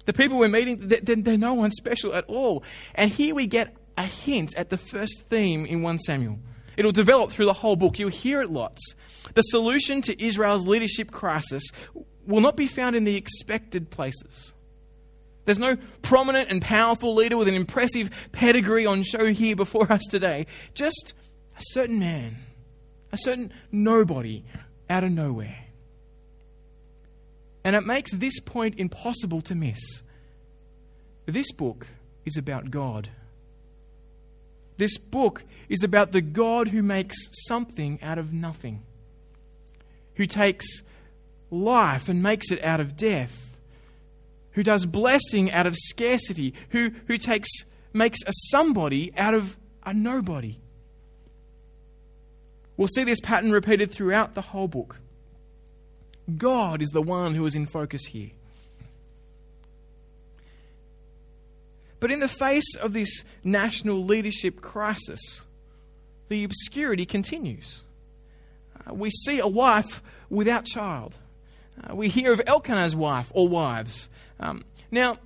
The 0.05 0.13
people 0.13 0.37
we're 0.37 0.47
meeting, 0.47 0.79
they're, 0.79 1.37
no 1.37 1.53
one 1.53 1.69
special 1.69 2.13
at 2.15 2.25
all. 2.25 2.63
And 2.95 3.11
here 3.11 3.35
we 3.35 3.45
get 3.45 3.75
a 3.97 4.05
hint 4.05 4.55
at 4.57 4.69
the 4.69 4.77
first 4.77 5.25
theme 5.29 5.65
in 5.65 5.83
1 5.83 5.99
Samuel. 5.99 6.39
It'll 6.77 6.91
develop 6.91 7.31
through 7.31 7.45
the 7.45 7.53
whole 7.53 7.75
book. 7.75 7.99
You'll 7.99 8.09
hear 8.09 8.41
it 8.41 8.49
lots. 8.49 8.95
The 9.33 9.41
solution 9.41 10.01
to 10.03 10.23
Israel's 10.23 10.65
leadership 10.65 11.11
crisis 11.11 11.63
will 12.25 12.41
not 12.41 12.55
be 12.55 12.67
found 12.67 12.95
in 12.95 13.03
the 13.03 13.17
expected 13.17 13.89
places. 13.89 14.53
There's 15.49 15.57
no 15.57 15.77
prominent 16.03 16.51
and 16.51 16.61
powerful 16.61 17.15
leader 17.15 17.35
with 17.35 17.47
an 17.47 17.55
impressive 17.55 18.11
pedigree 18.31 18.85
on 18.85 19.01
show 19.01 19.25
here 19.25 19.55
before 19.55 19.91
us 19.91 20.03
today. 20.07 20.45
Just 20.75 21.15
a 21.57 21.61
certain 21.71 21.97
man, 21.97 22.35
a 23.11 23.17
certain 23.17 23.51
nobody 23.71 24.43
out 24.91 25.03
of 25.03 25.09
nowhere. 25.09 25.65
And 27.63 27.75
it 27.75 27.83
makes 27.83 28.11
this 28.11 28.39
point 28.39 28.75
impossible 28.77 29.41
to 29.41 29.55
miss. 29.55 30.03
This 31.25 31.51
book 31.51 31.87
is 32.27 32.37
about 32.37 32.69
God. 32.69 33.09
This 34.77 34.99
book 34.99 35.43
is 35.67 35.81
about 35.81 36.11
the 36.11 36.21
God 36.21 36.67
who 36.67 36.83
makes 36.83 37.17
something 37.47 37.97
out 38.03 38.19
of 38.19 38.31
nothing, 38.31 38.83
who 40.13 40.27
takes 40.27 40.83
life 41.49 42.07
and 42.07 42.21
makes 42.21 42.51
it 42.51 42.63
out 42.63 42.79
of 42.79 42.95
death, 42.95 43.48
who 44.59 44.63
does 44.63 44.85
blessing 44.85 45.49
out 45.53 45.65
of 45.65 45.73
scarcity, 45.73 46.53
who, 46.71 46.91
who 47.07 47.17
takes, 47.17 47.49
makes 47.93 48.19
a 48.27 48.33
somebody 48.51 49.13
out 49.15 49.33
of 49.33 49.57
a 49.85 49.93
nobody. 49.93 50.57
We'll 52.75 52.89
see 52.89 53.05
this 53.05 53.21
pattern 53.21 53.53
repeated 53.53 53.89
throughout 53.89 54.35
the 54.35 54.41
whole 54.41 54.67
book. 54.67 54.99
God 56.37 56.81
is 56.81 56.89
the 56.89 57.01
one 57.01 57.35
who 57.35 57.45
is 57.45 57.55
in 57.55 57.67
focus 57.67 58.03
here. 58.03 58.31
But 62.01 62.11
in 62.11 62.19
the 62.19 62.27
face 62.27 62.75
of 62.81 62.91
this 62.91 63.23
national 63.45 64.03
leadership 64.03 64.59
crisis, 64.59 65.45
the 66.27 66.43
obscurity 66.43 67.05
continues. 67.05 67.83
Uh, 68.75 68.93
we 68.93 69.09
see 69.09 69.39
a 69.39 69.47
wife 69.47 70.03
without 70.29 70.65
child. 70.65 71.15
Uh, 71.81 71.95
we 71.95 72.09
hear 72.09 72.33
of 72.33 72.41
Elkanah's 72.45 72.93
wife 72.93 73.31
or 73.33 73.47
wives. 73.47 74.09
Um, 74.39 74.63
now, 74.91 75.17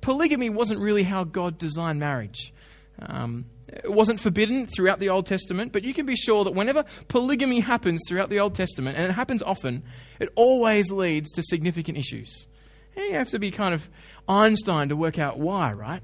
polygamy 0.00 0.50
wasn't 0.50 0.80
really 0.80 1.02
how 1.02 1.24
God 1.24 1.58
designed 1.58 2.00
marriage. 2.00 2.52
Um, 3.00 3.46
it 3.68 3.90
wasn't 3.90 4.20
forbidden 4.20 4.66
throughout 4.66 5.00
the 5.00 5.08
Old 5.08 5.26
Testament, 5.26 5.72
but 5.72 5.82
you 5.82 5.94
can 5.94 6.04
be 6.04 6.14
sure 6.14 6.44
that 6.44 6.54
whenever 6.54 6.84
polygamy 7.08 7.60
happens 7.60 8.02
throughout 8.06 8.28
the 8.28 8.40
Old 8.40 8.54
Testament, 8.54 8.96
and 8.96 9.06
it 9.06 9.12
happens 9.12 9.42
often, 9.42 9.82
it 10.20 10.28
always 10.34 10.92
leads 10.92 11.30
to 11.32 11.42
significant 11.42 11.96
issues. 11.96 12.46
And 12.94 13.06
you 13.06 13.14
have 13.14 13.30
to 13.30 13.38
be 13.38 13.50
kind 13.50 13.74
of 13.74 13.88
Einstein 14.28 14.90
to 14.90 14.96
work 14.96 15.18
out 15.18 15.38
why, 15.38 15.72
right? 15.72 16.02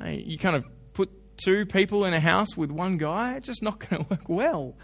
Uh, 0.00 0.10
you 0.10 0.38
kind 0.38 0.54
of 0.54 0.64
put 0.92 1.10
two 1.36 1.66
people 1.66 2.04
in 2.04 2.14
a 2.14 2.20
house 2.20 2.56
with 2.56 2.70
one 2.70 2.98
guy, 2.98 3.34
it's 3.34 3.48
just 3.48 3.62
not 3.62 3.78
going 3.90 4.04
to 4.04 4.10
work 4.10 4.28
well. 4.28 4.76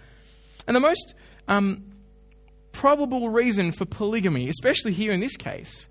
And 0.67 0.75
the 0.75 0.81
most 0.81 1.15
um, 1.47 1.85
probable 2.73 3.29
reason 3.29 3.71
for 3.71 3.85
polygamy, 3.85 4.49
especially 4.49 4.93
here 4.93 5.13
in 5.13 5.21
this 5.21 5.37
case, 5.37 5.89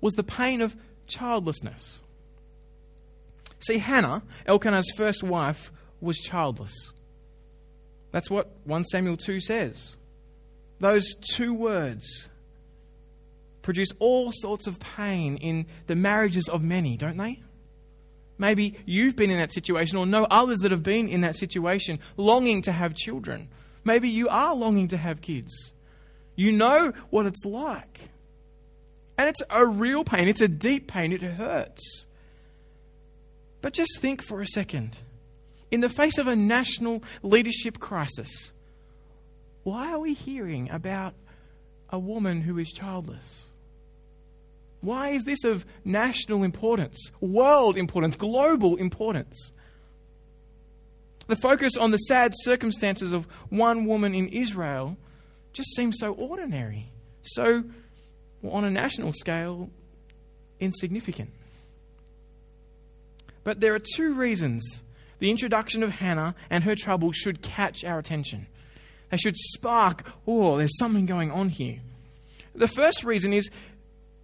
was 0.00 0.14
the 0.14 0.22
pain 0.22 0.60
of 0.60 0.76
childlessness. 1.06 2.02
See, 3.60 3.78
Hannah, 3.78 4.22
Elkanah's 4.46 4.92
first 4.96 5.22
wife, 5.22 5.72
was 6.00 6.18
childless. 6.18 6.92
That's 8.12 8.30
what 8.30 8.50
1 8.64 8.84
Samuel 8.84 9.16
2 9.16 9.40
says. 9.40 9.96
Those 10.80 11.14
two 11.34 11.52
words 11.54 12.28
produce 13.62 13.88
all 13.98 14.30
sorts 14.32 14.66
of 14.66 14.78
pain 14.78 15.36
in 15.36 15.66
the 15.86 15.96
marriages 15.96 16.48
of 16.48 16.62
many, 16.62 16.96
don't 16.96 17.16
they? 17.16 17.42
Maybe 18.38 18.78
you've 18.86 19.16
been 19.16 19.30
in 19.30 19.38
that 19.38 19.52
situation 19.52 19.98
or 19.98 20.06
know 20.06 20.24
others 20.30 20.60
that 20.60 20.70
have 20.70 20.84
been 20.84 21.08
in 21.08 21.22
that 21.22 21.36
situation, 21.36 21.98
longing 22.16 22.62
to 22.62 22.72
have 22.72 22.94
children. 22.94 23.48
Maybe 23.84 24.08
you 24.08 24.28
are 24.28 24.54
longing 24.54 24.88
to 24.88 24.96
have 24.96 25.20
kids. 25.20 25.74
You 26.36 26.52
know 26.52 26.92
what 27.10 27.26
it's 27.26 27.44
like. 27.44 28.08
And 29.18 29.28
it's 29.28 29.42
a 29.50 29.66
real 29.66 30.04
pain, 30.04 30.28
it's 30.28 30.40
a 30.40 30.48
deep 30.48 30.86
pain, 30.86 31.12
it 31.12 31.22
hurts. 31.22 32.06
But 33.60 33.72
just 33.72 33.98
think 33.98 34.22
for 34.22 34.40
a 34.40 34.46
second. 34.46 34.98
In 35.72 35.80
the 35.80 35.88
face 35.88 36.16
of 36.18 36.28
a 36.28 36.36
national 36.36 37.02
leadership 37.22 37.80
crisis, 37.80 38.52
why 39.64 39.92
are 39.92 39.98
we 39.98 40.14
hearing 40.14 40.70
about 40.70 41.14
a 41.90 41.98
woman 41.98 42.40
who 42.40 42.58
is 42.58 42.70
childless? 42.70 43.48
Why 44.80 45.08
is 45.10 45.24
this 45.24 45.42
of 45.42 45.66
national 45.84 46.44
importance, 46.44 47.10
world 47.20 47.76
importance, 47.76 48.14
global 48.14 48.76
importance? 48.76 49.52
The 51.26 51.36
focus 51.36 51.76
on 51.76 51.90
the 51.90 51.98
sad 51.98 52.32
circumstances 52.36 53.12
of 53.12 53.26
one 53.50 53.84
woman 53.84 54.14
in 54.14 54.28
Israel 54.28 54.96
just 55.52 55.74
seems 55.74 55.96
so 55.98 56.12
ordinary, 56.12 56.90
so, 57.22 57.64
well, 58.42 58.52
on 58.54 58.64
a 58.64 58.70
national 58.70 59.12
scale, 59.12 59.70
insignificant. 60.60 61.30
But 63.44 63.60
there 63.60 63.74
are 63.74 63.80
two 63.80 64.14
reasons 64.14 64.82
the 65.18 65.30
introduction 65.30 65.82
of 65.82 65.90
Hannah 65.90 66.34
and 66.48 66.64
her 66.64 66.76
trouble 66.76 67.12
should 67.12 67.42
catch 67.42 67.84
our 67.84 67.98
attention. 67.98 68.46
They 69.10 69.16
should 69.16 69.36
spark, 69.36 70.04
oh, 70.26 70.56
there's 70.56 70.76
something 70.78 71.06
going 71.06 71.30
on 71.30 71.48
here. 71.48 71.80
The 72.54 72.68
first 72.68 73.04
reason 73.04 73.32
is 73.32 73.50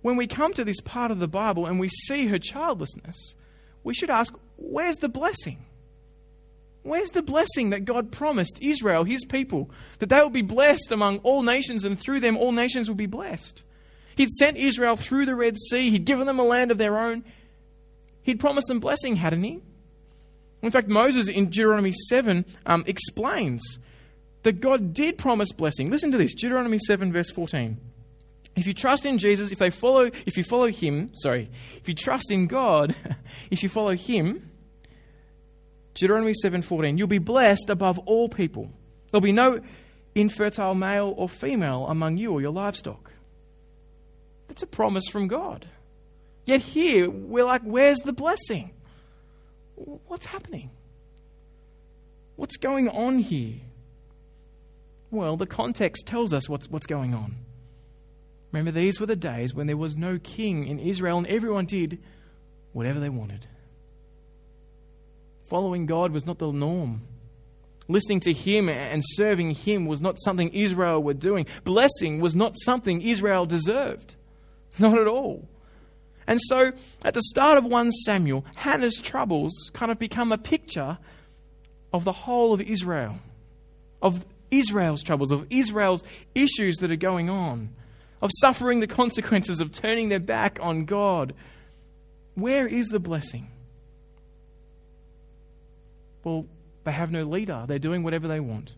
when 0.03 0.17
we 0.17 0.27
come 0.27 0.53
to 0.53 0.65
this 0.65 0.81
part 0.81 1.11
of 1.11 1.19
the 1.19 1.29
Bible 1.29 1.67
and 1.67 1.81
we 1.81 1.89
see 1.89 2.27
her 2.27 2.39
childlessness, 2.39 3.35
we 3.83 3.95
should 3.95 4.11
ask, 4.11 4.35
where's 4.57 4.97
the 4.97 5.09
blessing? 5.09 5.65
Where's 6.83 7.11
the 7.11 7.23
blessing 7.23 7.71
that 7.71 7.87
God 7.87 8.13
promised 8.13 8.59
Israel, 8.61 9.05
his 9.05 9.25
people, 9.25 9.71
that 9.99 10.11
they 10.11 10.21
will 10.21 10.29
be 10.29 10.43
blessed 10.43 10.93
among 10.93 11.19
all 11.19 11.43
nations 11.43 11.85
and 11.85 11.99
through 11.99 12.21
them 12.21 12.37
all 12.37 12.53
nations 12.53 12.89
will 12.89 12.97
be 12.97 13.07
blessed? 13.07 13.65
He'd 14.17 14.31
sent 14.31 14.57
Israel 14.57 14.97
through 14.97 15.27
the 15.27 15.35
Red 15.35 15.57
Sea, 15.57 15.91
he'd 15.91 16.05
given 16.05 16.27
them 16.27 16.39
a 16.39 16.45
land 16.45 16.71
of 16.71 16.79
their 16.79 16.99
own, 16.99 17.25
he'd 18.23 18.41
promised 18.41 18.69
them 18.69 18.81
blessing, 18.81 19.17
hadn't 19.17 19.43
he? 19.43 19.61
In 20.63 20.71
fact, 20.71 20.89
Moses 20.89 21.29
in 21.29 21.47
Deuteronomy 21.47 21.93
7 21.93 22.45
um, 22.67 22.85
explains 22.87 23.79
that 24.45 24.61
God 24.61 24.95
did 24.95 25.19
promise 25.19 25.53
blessing. 25.53 25.91
Listen 25.91 26.13
to 26.13 26.19
this 26.19 26.35
Deuteronomy 26.35 26.79
7, 26.79 27.13
verse 27.13 27.31
14. 27.31 27.77
If 28.57 28.67
you 28.67 28.73
trust 28.73 29.05
in 29.05 29.19
Jesus, 29.19 29.51
if 29.51 29.59
they 29.59 29.71
follow, 29.71 30.11
if 30.27 30.37
you 30.37 30.45
follow 30.45 30.69
him, 30.69 31.11
sorry, 31.15 31.51
if 31.77 31.89
you 31.89 31.95
trust 31.95 32.31
in 32.31 32.47
God, 32.47 32.95
if 33.51 33.63
you 33.63 33.69
follow 33.69 33.97
him, 33.97 34.51
Deuteronomy 35.95 36.35
7:14, 36.43 36.99
you'll 36.99 37.07
be 37.09 37.19
blessed 37.19 37.71
above 37.71 37.99
all 38.01 38.29
people. 38.29 38.71
There'll 39.11 39.23
be 39.23 39.33
no 39.33 39.61
infertile 40.15 40.75
male 40.75 41.15
or 41.17 41.29
female 41.29 41.87
among 41.89 42.17
you 42.17 42.33
or 42.33 42.41
your 42.41 42.53
livestock. 42.53 43.04
That's 44.49 44.63
a 44.63 44.67
promise 44.67 45.09
from 45.09 45.29
God. 45.29 45.67
Yet 46.45 46.61
here 46.61 47.11
we're 47.11 47.45
like, 47.45 47.63
where's 47.63 47.99
the 48.01 48.13
blessing? 48.13 48.71
What's 49.77 50.27
happening? 50.27 50.71
What's 52.37 52.57
going 52.57 52.89
on 52.89 53.19
here? 53.19 53.61
Well, 55.11 55.37
the 55.37 55.47
context 55.47 56.07
tells 56.07 56.35
us 56.35 56.49
what's, 56.49 56.69
what's 56.69 56.87
going 56.87 57.15
on. 57.15 57.37
Remember, 58.53 58.73
these 58.73 59.01
were 59.01 59.07
the 59.07 59.17
days 59.17 59.55
when 59.55 59.67
there 59.67 59.77
was 59.77 59.97
no 59.97 60.19
king 60.19 60.67
in 60.67 60.79
Israel 60.79 61.19
and 61.19 61.27
everyone 61.27 61.67
did 61.67 61.99
whatever 62.73 63.01
they 63.01 63.09
wanted. 63.09 63.47
Following 65.49 65.87
God 65.87 66.13
was 66.13 66.27
not 66.27 66.39
the 66.39 66.51
norm. 66.51 67.03
Listening 67.87 68.21
to 68.21 68.33
Him 68.33 68.69
and 68.69 69.03
serving 69.05 69.51
Him 69.53 69.87
was 69.87 70.01
not 70.01 70.19
something 70.19 70.49
Israel 70.51 71.03
were 71.03 71.15
doing. 71.15 71.47
Blessing 71.65 72.21
was 72.21 72.35
not 72.35 72.55
something 72.63 73.01
Israel 73.01 73.47
deserved. 73.47 74.17
Not 74.79 74.99
at 74.99 75.07
all. 75.07 75.49
And 76.27 76.41
so, 76.41 76.73
at 77.05 77.15
the 77.15 77.23
start 77.23 77.59
of 77.59 77.65
1 77.65 77.93
Samuel, 77.93 78.45
Hannah's 78.57 78.99
troubles 78.99 79.71
kind 79.75 79.93
of 79.93 79.99
become 79.99 80.33
a 80.33 80.39
picture 80.39 80.99
of 81.93 82.05
the 82.05 82.13
whole 82.13 82.55
of 82.55 82.61
Israel, 82.63 83.19
of 84.01 84.25
Israel's 84.51 85.03
troubles, 85.03 85.33
of 85.33 85.47
Israel's 85.51 86.03
issues 86.35 86.77
that 86.77 86.91
are 86.91 86.97
going 86.97 87.29
on 87.29 87.71
of 88.25 88.31
suffering 88.41 88.81
the 88.81 88.87
consequences 88.87 89.61
of 89.61 89.71
turning 89.71 90.09
their 90.09 90.19
back 90.19 90.59
on 90.63 90.87
God. 90.87 91.35
Where 92.35 92.67
is 92.67 92.87
the 92.87 92.99
blessing? 92.99 93.51
Well, 96.25 96.47
they 96.85 96.93
have 96.93 97.13
no 97.13 97.25
leader. 97.25 97.67
They're 97.69 97.79
doing 97.79 98.03
whatever 98.03 98.27
they 98.27 98.41
want. 98.41 98.77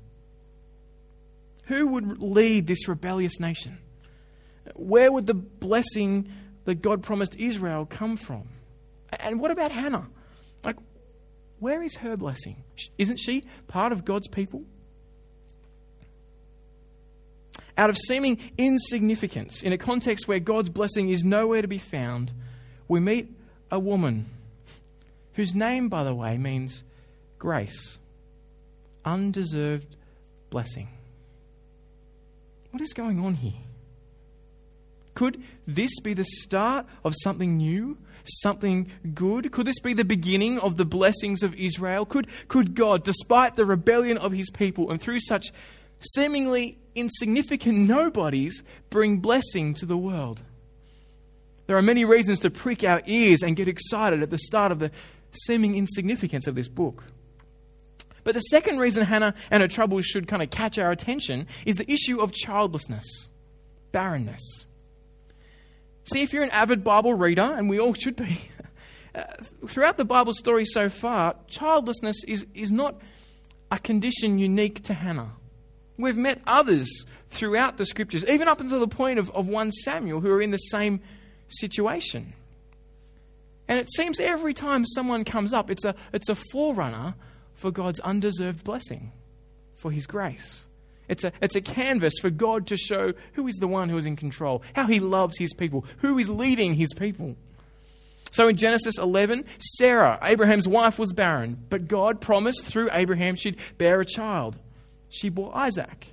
Who 1.67 1.87
would 1.87 2.21
lead 2.21 2.67
this 2.67 2.89
rebellious 2.89 3.39
nation? 3.39 3.79
Where 4.75 5.13
would 5.13 5.27
the 5.27 5.35
blessing 5.35 6.29
that 6.65 6.83
God 6.83 7.03
promised 7.03 7.37
Israel 7.37 7.87
come 7.87 8.17
from? 8.17 8.49
And 9.21 9.41
what 9.41 9.51
about 9.51 9.71
Hannah? 9.71 10.09
Like, 10.65 10.77
where 11.59 11.83
is 11.83 11.97
her 11.97 12.17
blessing? 12.17 12.65
Isn't 12.99 13.19
she 13.19 13.45
part 13.69 13.93
of 13.93 14.05
God's 14.05 14.29
people? 14.29 14.65
Out 17.79 17.91
of 17.91 17.97
seeming 17.97 18.39
insignificance, 18.57 19.63
in 19.63 19.73
a 19.73 19.79
context 19.79 20.27
where 20.27 20.39
God's 20.39 20.71
blessing 20.71 21.11
is 21.11 21.25
nowhere 21.25 21.63
to 21.63 21.69
be 21.69 21.79
found, 21.79 22.33
we 22.89 23.01
meet 23.01 23.29
a 23.71 23.79
woman 23.79 24.31
whose 25.35 25.55
name, 25.55 25.89
by 25.89 26.03
the 26.03 26.15
way, 26.15 26.39
means 26.39 26.85
grace, 27.39 27.99
undeserved 29.05 29.97
blessing. 30.49 30.89
What 32.71 32.81
is 32.81 32.95
going 32.95 33.21
on 33.21 33.35
here? 33.35 33.61
Could 35.17 35.43
this 35.67 35.99
be 36.01 36.15
the 36.15 36.25
start 36.25 36.87
of 37.03 37.15
something 37.23 37.57
new? 37.57 37.97
Something 38.25 38.91
good? 39.15 39.51
Could 39.51 39.67
this 39.67 39.81
be 39.81 39.95
the 39.95 40.05
beginning 40.05 40.59
of 40.61 40.77
the 40.77 40.85
blessings 40.85 41.43
of 41.43 41.55
Israel? 41.55 42.05
Could, 42.05 42.29
could 42.49 42.75
God, 42.75 43.03
despite 43.03 43.57
the 43.57 43.65
rebellion 43.65 44.19
of 44.19 44.33
his 44.33 44.51
people 44.51 44.91
and 44.91 45.01
through 45.01 45.21
such 45.21 45.47
seemingly 46.01 46.79
insignificant 46.95 47.79
nobodies, 47.79 48.63
bring 48.91 49.19
blessing 49.19 49.73
to 49.75 49.87
the 49.87 49.97
world? 49.97 50.43
There 51.67 51.79
are 51.79 51.83
many 51.83 52.05
reasons 52.05 52.41
to 52.41 52.51
prick 52.51 52.85
our 52.85 53.01
ears 53.07 53.43
and 53.43 53.57
get 53.57 53.69
excited 53.69 54.23
at 54.23 54.31
the 54.31 54.39
start 54.39 54.71
of 54.71 54.81
the 54.81 54.91
seeming 55.31 55.77
insignificance 55.77 56.47
of 56.47 56.55
this 56.55 56.69
book. 56.69 57.05
But 58.23 58.35
the 58.35 58.41
second 58.41 58.81
reason 58.81 59.05
Hannah 59.05 59.35
and 59.51 59.63
her 59.63 59.69
troubles 59.69 60.05
should 60.05 60.29
kind 60.29 60.43
of 60.43 60.51
catch 60.51 60.79
our 60.79 60.91
attention 60.91 61.47
is 61.65 61.77
the 61.77 61.91
issue 61.91 62.21
of 62.21 62.33
childlessness, 62.33 63.31
barrenness. 63.93 64.67
See, 66.07 66.23
if 66.23 66.33
you're 66.33 66.45
an 66.45 66.51
avid 66.51 66.85
Bible 66.85 67.15
reader, 67.15 67.43
and 67.43 67.69
we 67.69 67.81
all 67.81 67.93
should 67.93 68.17
be, 68.17 68.39
uh, 69.15 69.25
throughout 69.67 69.97
the 69.97 70.05
Bible 70.05 70.33
story 70.33 70.65
so 70.65 70.89
far, 70.89 71.35
childlessness 71.49 72.23
is, 72.25 72.47
is 72.55 72.71
not 72.71 73.01
a 73.71 73.79
condition 73.79 74.39
unique 74.39 74.83
to 74.85 74.95
Hannah. 74.95 75.33
We've 75.99 76.17
met 76.17 76.41
others 76.47 77.07
throughout 77.31 77.77
the 77.77 77.85
scriptures, 77.85 78.25
even 78.27 78.47
up 78.47 78.61
until 78.61 78.79
the 78.79 78.89
point 78.89 79.19
of, 79.19 79.31
of 79.33 79.49
1 79.49 79.73
Samuel, 79.73 80.21
who 80.21 80.31
are 80.31 80.41
in 80.41 80.53
the 80.53 80.59
same 80.59 81.01
situation. 81.49 82.35
And 83.67 83.81
it 83.81 83.91
seems 83.93 84.21
every 84.21 84.55
time 84.55 84.85
someone 84.87 85.25
comes 85.25 85.53
up, 85.53 85.71
it's 85.71 85.85
a, 85.85 85.95
it's 86.13 86.29
a 86.29 86.37
forerunner 86.37 87.15
for 87.55 87.73
God's 87.73 87.99
undeserved 88.01 88.63
blessing, 88.63 89.11
for 89.75 89.91
His 89.91 90.07
grace. 90.07 90.69
It's 91.09 91.25
a, 91.25 91.33
it's 91.41 91.57
a 91.57 91.61
canvas 91.61 92.15
for 92.21 92.31
God 92.31 92.67
to 92.69 92.77
show 92.77 93.13
who 93.35 93.47
is 93.47 93.57
the 93.57 93.69
one 93.69 93.89
who 93.89 93.97
is 93.97 94.07
in 94.07 94.17
control, 94.17 94.63
how 94.75 94.87
He 94.87 95.01
loves 95.01 95.39
His 95.39 95.53
people, 95.55 95.85
who 95.99 96.19
is 96.19 96.29
leading 96.29 96.75
His 96.75 96.93
people. 96.95 97.37
So 98.33 98.49
in 98.49 98.57
Genesis 98.57 98.99
11, 98.99 99.45
Sarah, 99.59 100.19
Abraham's 100.23 100.69
wife, 100.69 100.99
was 100.99 101.13
barren, 101.13 101.59
but 101.71 101.89
God 101.89 102.21
promised 102.21 102.65
through 102.65 102.91
Abraham 102.93 103.37
she'd 103.37 103.57
bear 103.79 104.01
a 104.01 104.05
child. 104.05 104.59
She 105.09 105.29
bore 105.29 105.57
Isaac. 105.57 106.09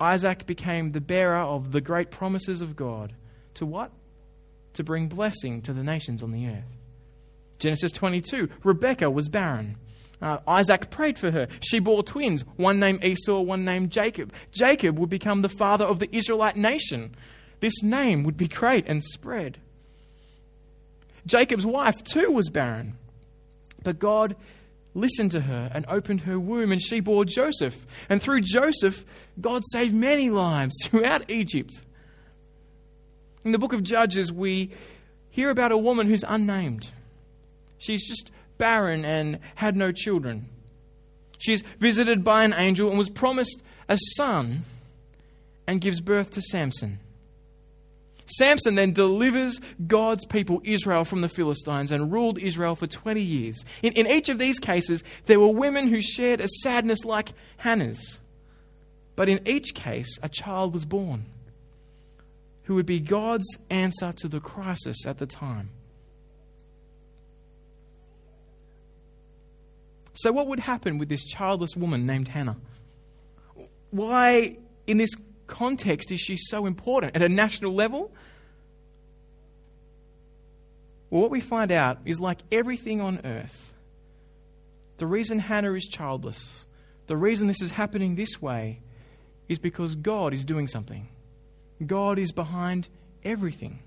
Isaac 0.00 0.46
became 0.46 0.92
the 0.92 1.00
bearer 1.00 1.38
of 1.38 1.72
the 1.72 1.80
great 1.80 2.10
promises 2.10 2.62
of 2.62 2.76
God. 2.76 3.12
To 3.54 3.66
what? 3.66 3.92
To 4.74 4.84
bring 4.84 5.08
blessing 5.08 5.62
to 5.62 5.72
the 5.72 5.82
nations 5.82 6.22
on 6.22 6.32
the 6.32 6.46
earth. 6.46 6.76
Genesis 7.58 7.92
22, 7.92 8.48
Rebekah 8.62 9.10
was 9.10 9.28
barren. 9.28 9.76
Uh, 10.20 10.38
Isaac 10.48 10.90
prayed 10.90 11.18
for 11.18 11.30
her. 11.30 11.48
She 11.60 11.78
bore 11.78 12.02
twins, 12.02 12.44
one 12.56 12.80
named 12.80 13.04
Esau, 13.04 13.40
one 13.40 13.64
named 13.64 13.90
Jacob. 13.90 14.32
Jacob 14.50 14.98
would 14.98 15.10
become 15.10 15.42
the 15.42 15.48
father 15.48 15.84
of 15.84 16.00
the 16.00 16.14
Israelite 16.14 16.56
nation. 16.56 17.14
This 17.60 17.82
name 17.82 18.24
would 18.24 18.36
be 18.36 18.48
great 18.48 18.86
and 18.86 19.02
spread. 19.02 19.58
Jacob's 21.26 21.66
wife, 21.66 22.02
too, 22.02 22.32
was 22.32 22.48
barren. 22.48 22.96
But 23.82 23.98
God 23.98 24.34
listened 24.94 25.30
to 25.32 25.42
her 25.42 25.70
and 25.72 25.84
opened 25.88 26.22
her 26.22 26.38
womb, 26.38 26.72
and 26.72 26.82
she 26.82 27.00
bore 27.00 27.24
Joseph. 27.24 27.86
And 28.08 28.20
through 28.20 28.40
Joseph, 28.40 29.04
God 29.40 29.62
saved 29.70 29.94
many 29.94 30.30
lives 30.30 30.74
throughout 30.84 31.30
Egypt. 31.30 31.84
In 33.44 33.52
the 33.52 33.58
book 33.58 33.72
of 33.72 33.82
Judges, 33.82 34.32
we 34.32 34.72
hear 35.30 35.50
about 35.50 35.70
a 35.70 35.78
woman 35.78 36.08
who's 36.08 36.24
unnamed. 36.26 36.88
She's 37.78 38.06
just 38.06 38.32
barren 38.58 39.04
and 39.04 39.38
had 39.54 39.76
no 39.76 39.92
children. 39.92 40.48
She's 41.38 41.62
visited 41.78 42.24
by 42.24 42.44
an 42.44 42.54
angel 42.56 42.88
and 42.88 42.98
was 42.98 43.08
promised 43.08 43.62
a 43.88 43.96
son 44.16 44.64
and 45.66 45.80
gives 45.80 46.00
birth 46.00 46.30
to 46.32 46.42
Samson. 46.42 46.98
Samson 48.26 48.74
then 48.74 48.92
delivers 48.92 49.60
God's 49.86 50.26
people, 50.26 50.60
Israel, 50.64 51.04
from 51.04 51.22
the 51.22 51.28
Philistines 51.28 51.90
and 51.90 52.12
ruled 52.12 52.38
Israel 52.38 52.74
for 52.74 52.86
20 52.86 53.22
years. 53.22 53.64
In, 53.82 53.94
in 53.94 54.06
each 54.06 54.28
of 54.28 54.38
these 54.38 54.58
cases, 54.58 55.02
there 55.24 55.40
were 55.40 55.48
women 55.48 55.88
who 55.88 56.00
shared 56.00 56.40
a 56.40 56.48
sadness 56.62 57.04
like 57.04 57.30
Hannah's. 57.56 58.20
But 59.16 59.28
in 59.28 59.40
each 59.48 59.74
case, 59.74 60.18
a 60.22 60.28
child 60.28 60.74
was 60.74 60.84
born 60.84 61.26
who 62.64 62.74
would 62.74 62.86
be 62.86 63.00
God's 63.00 63.46
answer 63.70 64.12
to 64.12 64.28
the 64.28 64.40
crisis 64.40 65.06
at 65.06 65.16
the 65.16 65.26
time. 65.26 65.70
So, 70.18 70.32
what 70.32 70.48
would 70.48 70.58
happen 70.58 70.98
with 70.98 71.08
this 71.08 71.24
childless 71.24 71.76
woman 71.76 72.04
named 72.04 72.26
Hannah? 72.26 72.56
Why, 73.92 74.56
in 74.88 74.98
this 74.98 75.12
context, 75.46 76.10
is 76.10 76.18
she 76.18 76.36
so 76.36 76.66
important 76.66 77.14
at 77.14 77.22
a 77.22 77.28
national 77.28 77.72
level? 77.72 78.10
Well, 81.08 81.22
what 81.22 81.30
we 81.30 81.40
find 81.40 81.70
out 81.70 81.98
is 82.04 82.18
like 82.18 82.40
everything 82.50 83.00
on 83.00 83.20
earth, 83.24 83.72
the 84.96 85.06
reason 85.06 85.38
Hannah 85.38 85.74
is 85.74 85.86
childless, 85.86 86.66
the 87.06 87.16
reason 87.16 87.46
this 87.46 87.62
is 87.62 87.70
happening 87.70 88.16
this 88.16 88.42
way, 88.42 88.80
is 89.48 89.60
because 89.60 89.94
God 89.94 90.34
is 90.34 90.44
doing 90.44 90.66
something. 90.66 91.06
God 91.86 92.18
is 92.18 92.32
behind 92.32 92.88
everything. 93.22 93.78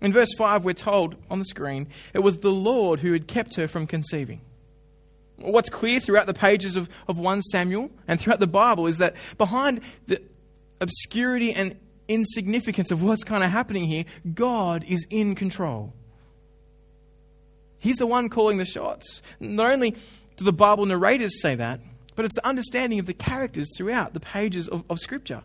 In 0.00 0.14
verse 0.14 0.32
5, 0.32 0.64
we're 0.64 0.72
told 0.72 1.16
on 1.30 1.40
the 1.40 1.44
screen, 1.44 1.88
it 2.14 2.20
was 2.20 2.38
the 2.38 2.50
Lord 2.50 3.00
who 3.00 3.12
had 3.12 3.28
kept 3.28 3.56
her 3.56 3.68
from 3.68 3.86
conceiving. 3.86 4.40
What's 5.38 5.68
clear 5.68 6.00
throughout 6.00 6.26
the 6.26 6.34
pages 6.34 6.76
of, 6.76 6.88
of 7.08 7.18
1 7.18 7.42
Samuel 7.42 7.90
and 8.08 8.20
throughout 8.20 8.40
the 8.40 8.46
Bible 8.46 8.86
is 8.86 8.98
that 8.98 9.14
behind 9.36 9.80
the 10.06 10.22
obscurity 10.80 11.52
and 11.52 11.76
insignificance 12.08 12.90
of 12.90 13.02
what's 13.02 13.24
kind 13.24 13.44
of 13.44 13.50
happening 13.50 13.84
here, 13.84 14.04
God 14.34 14.84
is 14.84 15.06
in 15.10 15.34
control. 15.34 15.92
He's 17.78 17.96
the 17.96 18.06
one 18.06 18.28
calling 18.28 18.58
the 18.58 18.64
shots. 18.64 19.22
Not 19.38 19.72
only 19.72 19.92
do 20.36 20.44
the 20.44 20.52
Bible 20.52 20.86
narrators 20.86 21.40
say 21.40 21.54
that, 21.54 21.80
but 22.14 22.24
it's 22.24 22.34
the 22.34 22.46
understanding 22.46 22.98
of 22.98 23.06
the 23.06 23.14
characters 23.14 23.68
throughout 23.76 24.14
the 24.14 24.20
pages 24.20 24.68
of, 24.68 24.84
of 24.88 24.98
Scripture. 24.98 25.42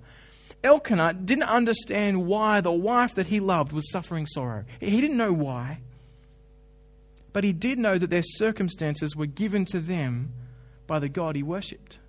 Elkanah 0.63 1.13
didn't 1.13 1.43
understand 1.43 2.25
why 2.25 2.61
the 2.61 2.71
wife 2.71 3.15
that 3.15 3.27
he 3.27 3.39
loved 3.39 3.73
was 3.73 3.91
suffering 3.91 4.25
sorrow. 4.25 4.63
He 4.79 5.01
didn't 5.01 5.17
know 5.17 5.33
why. 5.33 5.79
But 7.33 7.43
he 7.43 7.53
did 7.53 7.79
know 7.79 7.97
that 7.97 8.09
their 8.09 8.23
circumstances 8.23 9.15
were 9.15 9.25
given 9.25 9.65
to 9.65 9.79
them 9.79 10.33
by 10.87 10.99
the 10.99 11.09
God 11.09 11.35
he 11.35 11.43
worshipped. 11.43 11.99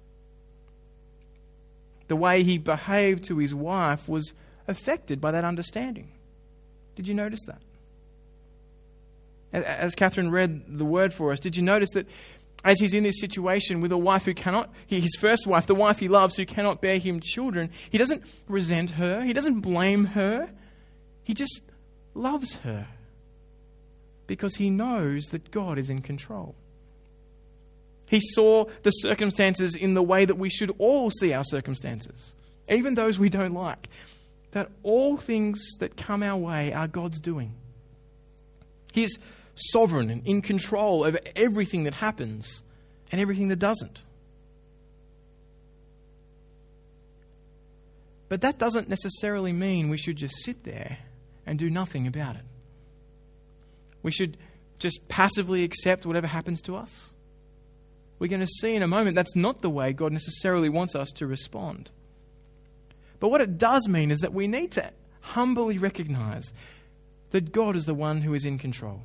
The 2.09 2.17
way 2.17 2.43
he 2.43 2.59
behaved 2.59 3.25
to 3.25 3.39
his 3.39 3.55
wife 3.55 4.09
was 4.09 4.35
affected 4.67 5.21
by 5.21 5.31
that 5.33 5.45
understanding. 5.45 6.11
Did 6.97 7.09
you 7.09 7.15
notice 7.15 7.41
that? 7.47 7.63
As 9.53 9.95
Catherine 9.95 10.31
read 10.31 10.79
the 10.79 10.85
word 10.85 11.15
for 11.15 11.33
us, 11.33 11.39
did 11.39 11.57
you 11.57 11.63
notice 11.63 11.91
that 11.93 12.07
as 12.65 12.81
he's 12.81 12.95
in 12.95 13.03
this 13.03 13.21
situation 13.21 13.81
with 13.81 13.93
a 13.93 13.99
wife 13.99 14.25
who 14.25 14.35
cannot, 14.35 14.73
his 14.87 15.15
first 15.19 15.47
wife, 15.47 15.67
the 15.67 15.75
wife 15.75 15.99
he 15.99 16.09
loves, 16.09 16.37
who 16.37 16.47
cannot 16.47 16.81
bear 16.81 16.99
him 16.99 17.21
children, 17.21 17.71
he 17.91 17.99
doesn't 17.99 18.25
resent 18.49 18.93
her, 18.93 19.23
he 19.23 19.33
doesn't 19.33 19.61
blame 19.61 20.07
her, 20.07 20.49
he 21.23 21.35
just 21.35 21.63
loves 22.15 22.57
her 22.57 22.87
because 24.33 24.55
he 24.55 24.71
knows 24.71 25.27
that 25.27 25.51
God 25.51 25.77
is 25.77 25.91
in 25.91 26.01
control. 26.01 26.55
He 28.09 28.19
saw 28.23 28.65
the 28.83 28.89
circumstances 28.89 29.75
in 29.75 29.93
the 29.93 30.03
way 30.03 30.25
that 30.25 30.39
we 30.39 30.49
should 30.49 30.73
all 30.79 31.11
see 31.11 31.35
our 31.35 31.45
circumstances, 31.45 32.35
even 32.67 32.95
those 32.95 33.19
we 33.19 33.29
don't 33.29 33.53
like. 33.53 33.89
That 34.53 34.71
all 34.83 35.19
things 35.19 35.63
that 35.81 35.99
come 35.99 36.23
our 36.23 36.39
way 36.39 36.73
are 36.73 36.89
God's 36.89 37.21
doing. 37.21 37.53
He's 38.91 39.19
sovereign 39.55 40.09
and 40.09 40.27
in 40.27 40.41
control 40.41 41.05
over 41.05 41.19
everything 41.37 41.83
that 41.83 41.95
happens 41.95 42.63
and 43.11 43.21
everything 43.21 43.49
that 43.49 43.59
doesn't. 43.59 44.03
But 48.31 48.41
that 48.41 48.59
doesn't 48.59 48.89
necessarily 48.89 49.53
mean 49.53 49.91
we 49.91 49.99
should 49.99 50.17
just 50.17 50.43
sit 50.43 50.65
there 50.65 50.97
and 51.45 51.59
do 51.59 51.69
nothing 51.69 52.07
about 52.07 52.37
it. 52.37 52.45
We 54.03 54.11
should 54.11 54.37
just 54.79 55.09
passively 55.09 55.65
accept 55.65 56.05
whatever 56.05 56.27
happens 56.27 56.61
to 56.63 56.77
us. 56.77 57.11
We're 58.19 58.29
going 58.29 58.41
to 58.41 58.47
see 58.47 58.75
in 58.75 58.83
a 58.83 58.89
moment 58.89 59.15
that's 59.15 59.37
not 59.37 59.63
the 59.63 59.71
way 59.71 59.93
God 59.93 60.13
necessarily 60.13 60.69
wants 60.69 60.95
us 60.95 61.11
to 61.13 61.27
respond. 61.27 61.91
But 63.21 63.29
what 63.29 63.41
it 63.41 63.59
does 63.59 63.89
mean 63.89 64.11
is 64.11 64.21
that 64.21 64.33
we 64.33 64.47
need 64.47 64.73
to 64.73 64.93
humbly 65.21 65.79
recognize 65.79 66.53
that 67.31 67.53
God 67.53 67.77
is 67.77 67.87
the 67.87 67.95
one 67.95 68.21
who 68.21 68.35
is 68.35 68.45
in 68.45 68.59
control. 68.59 69.03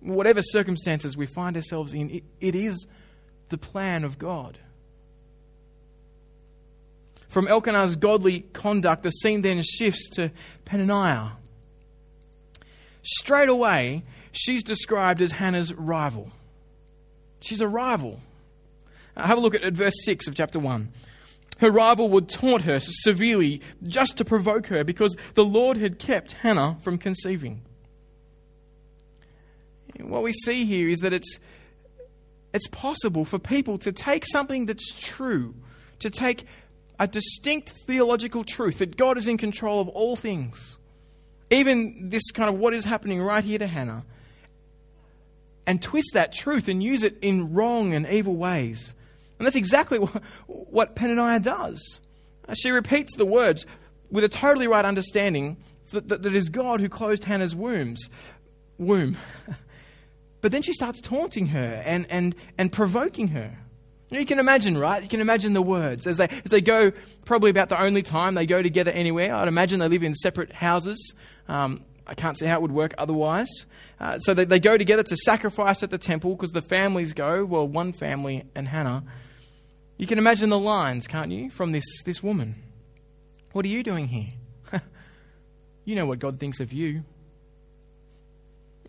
Whatever 0.00 0.42
circumstances 0.42 1.16
we 1.16 1.26
find 1.26 1.56
ourselves 1.56 1.92
in, 1.92 2.10
it, 2.10 2.24
it 2.40 2.54
is 2.54 2.86
the 3.48 3.58
plan 3.58 4.04
of 4.04 4.18
God. 4.18 4.58
From 7.28 7.48
Elkanah's 7.48 7.96
godly 7.96 8.40
conduct, 8.52 9.02
the 9.02 9.10
scene 9.10 9.42
then 9.42 9.62
shifts 9.62 10.08
to 10.10 10.30
Peninnah. 10.64 11.36
Straight 13.02 13.48
away, 13.48 14.04
she's 14.38 14.62
described 14.62 15.20
as 15.20 15.32
Hannah's 15.32 15.74
rival. 15.74 16.30
She's 17.40 17.60
a 17.60 17.68
rival. 17.68 18.20
Uh, 19.16 19.26
have 19.26 19.38
a 19.38 19.40
look 19.40 19.54
at, 19.54 19.72
verse 19.72 19.94
6 20.04 20.28
of 20.28 20.34
chapter 20.34 20.58
1. 20.58 20.88
Her 21.58 21.70
rival 21.70 22.08
would 22.10 22.28
taunt 22.28 22.62
her 22.62 22.78
severely 22.80 23.60
just 23.82 24.16
to 24.18 24.24
provoke 24.24 24.68
her 24.68 24.84
because 24.84 25.16
the 25.34 25.44
Lord 25.44 25.76
had 25.76 25.98
kept 25.98 26.32
Hannah 26.32 26.76
from 26.82 26.98
conceiving. 26.98 27.62
What 29.98 30.22
we 30.22 30.32
see 30.32 30.64
here 30.64 30.88
is 30.88 31.00
that 31.00 31.12
it's, 31.12 31.40
it's 32.54 32.68
possible 32.68 33.24
for 33.24 33.40
people 33.40 33.76
to 33.78 33.90
take 33.90 34.24
something 34.24 34.66
that's 34.66 34.96
true, 35.00 35.54
to 35.98 36.10
take 36.10 36.46
a 37.00 37.08
distinct 37.08 37.70
theological 37.70 38.44
truth 38.44 38.78
that 38.78 38.96
God 38.96 39.18
is 39.18 39.26
in 39.26 39.36
control 39.36 39.80
of 39.80 39.88
all 39.88 40.14
things, 40.14 40.78
even 41.50 42.10
this 42.10 42.30
kind 42.30 42.48
of 42.48 42.60
what 42.60 42.72
is 42.72 42.84
happening 42.84 43.20
right 43.20 43.42
here 43.42 43.58
to 43.58 43.66
Hannah, 43.66 44.04
and 45.68 45.80
twist 45.80 46.10
that 46.14 46.32
truth 46.32 46.66
and 46.66 46.82
use 46.82 47.04
it 47.04 47.16
in 47.22 47.52
wrong 47.52 47.94
and 47.94 48.08
evil 48.08 48.36
ways 48.36 48.94
and 49.38 49.46
that's 49.46 49.56
exactly 49.56 49.98
what, 50.46 50.94
Peninnah 50.94 51.40
does. 51.40 52.00
She 52.54 52.70
repeats 52.70 53.14
the 53.16 53.26
words 53.26 53.66
with 54.10 54.24
a 54.24 54.28
totally 54.28 54.68
right 54.68 54.84
understanding 54.84 55.58
that, 55.92 56.08
that, 56.08 56.22
that 56.22 56.28
it 56.28 56.36
is 56.36 56.48
God 56.48 56.80
who 56.80 56.88
closed 56.88 57.24
Hannah's 57.24 57.54
wombs, 57.54 58.08
womb. 58.78 59.16
but 60.40 60.52
then 60.52 60.62
she 60.62 60.72
starts 60.72 61.00
taunting 61.00 61.46
her 61.48 61.82
and, 61.84 62.06
and, 62.10 62.34
and 62.56 62.72
provoking 62.72 63.28
her. 63.28 63.56
You 64.10 64.24
can 64.24 64.38
imagine, 64.38 64.78
right? 64.78 65.02
You 65.02 65.08
can 65.08 65.20
imagine 65.20 65.52
the 65.52 65.60
words 65.60 66.06
as 66.06 66.16
they, 66.16 66.28
as 66.28 66.50
they 66.50 66.62
go, 66.62 66.92
probably 67.26 67.50
about 67.50 67.68
the 67.68 67.80
only 67.80 68.02
time 68.02 68.34
they 68.34 68.46
go 68.46 68.62
together 68.62 68.90
anywhere. 68.90 69.34
I'd 69.34 69.48
imagine 69.48 69.80
they 69.80 69.88
live 69.88 70.02
in 70.02 70.14
separate 70.14 70.50
houses. 70.50 71.14
Um, 71.46 71.84
I 72.08 72.14
can't 72.14 72.38
see 72.38 72.46
how 72.46 72.56
it 72.56 72.62
would 72.62 72.72
work 72.72 72.94
otherwise. 72.96 73.48
Uh, 74.00 74.18
so 74.18 74.32
they, 74.32 74.44
they 74.44 74.58
go 74.58 74.78
together 74.78 75.02
to 75.02 75.16
sacrifice 75.16 75.82
at 75.82 75.90
the 75.90 75.98
temple 75.98 76.34
because 76.34 76.52
the 76.52 76.62
families 76.62 77.12
go, 77.12 77.44
well, 77.44 77.68
one 77.68 77.92
family 77.92 78.44
and 78.54 78.66
Hannah. 78.66 79.04
You 79.98 80.06
can 80.06 80.18
imagine 80.18 80.48
the 80.48 80.58
lines, 80.58 81.06
can't 81.06 81.30
you, 81.30 81.50
from 81.50 81.72
this, 81.72 81.84
this 82.04 82.22
woman? 82.22 82.54
What 83.52 83.64
are 83.64 83.68
you 83.68 83.82
doing 83.82 84.08
here? 84.08 84.32
you 85.84 85.96
know 85.96 86.06
what 86.06 86.18
God 86.18 86.40
thinks 86.40 86.60
of 86.60 86.72
you. 86.72 87.02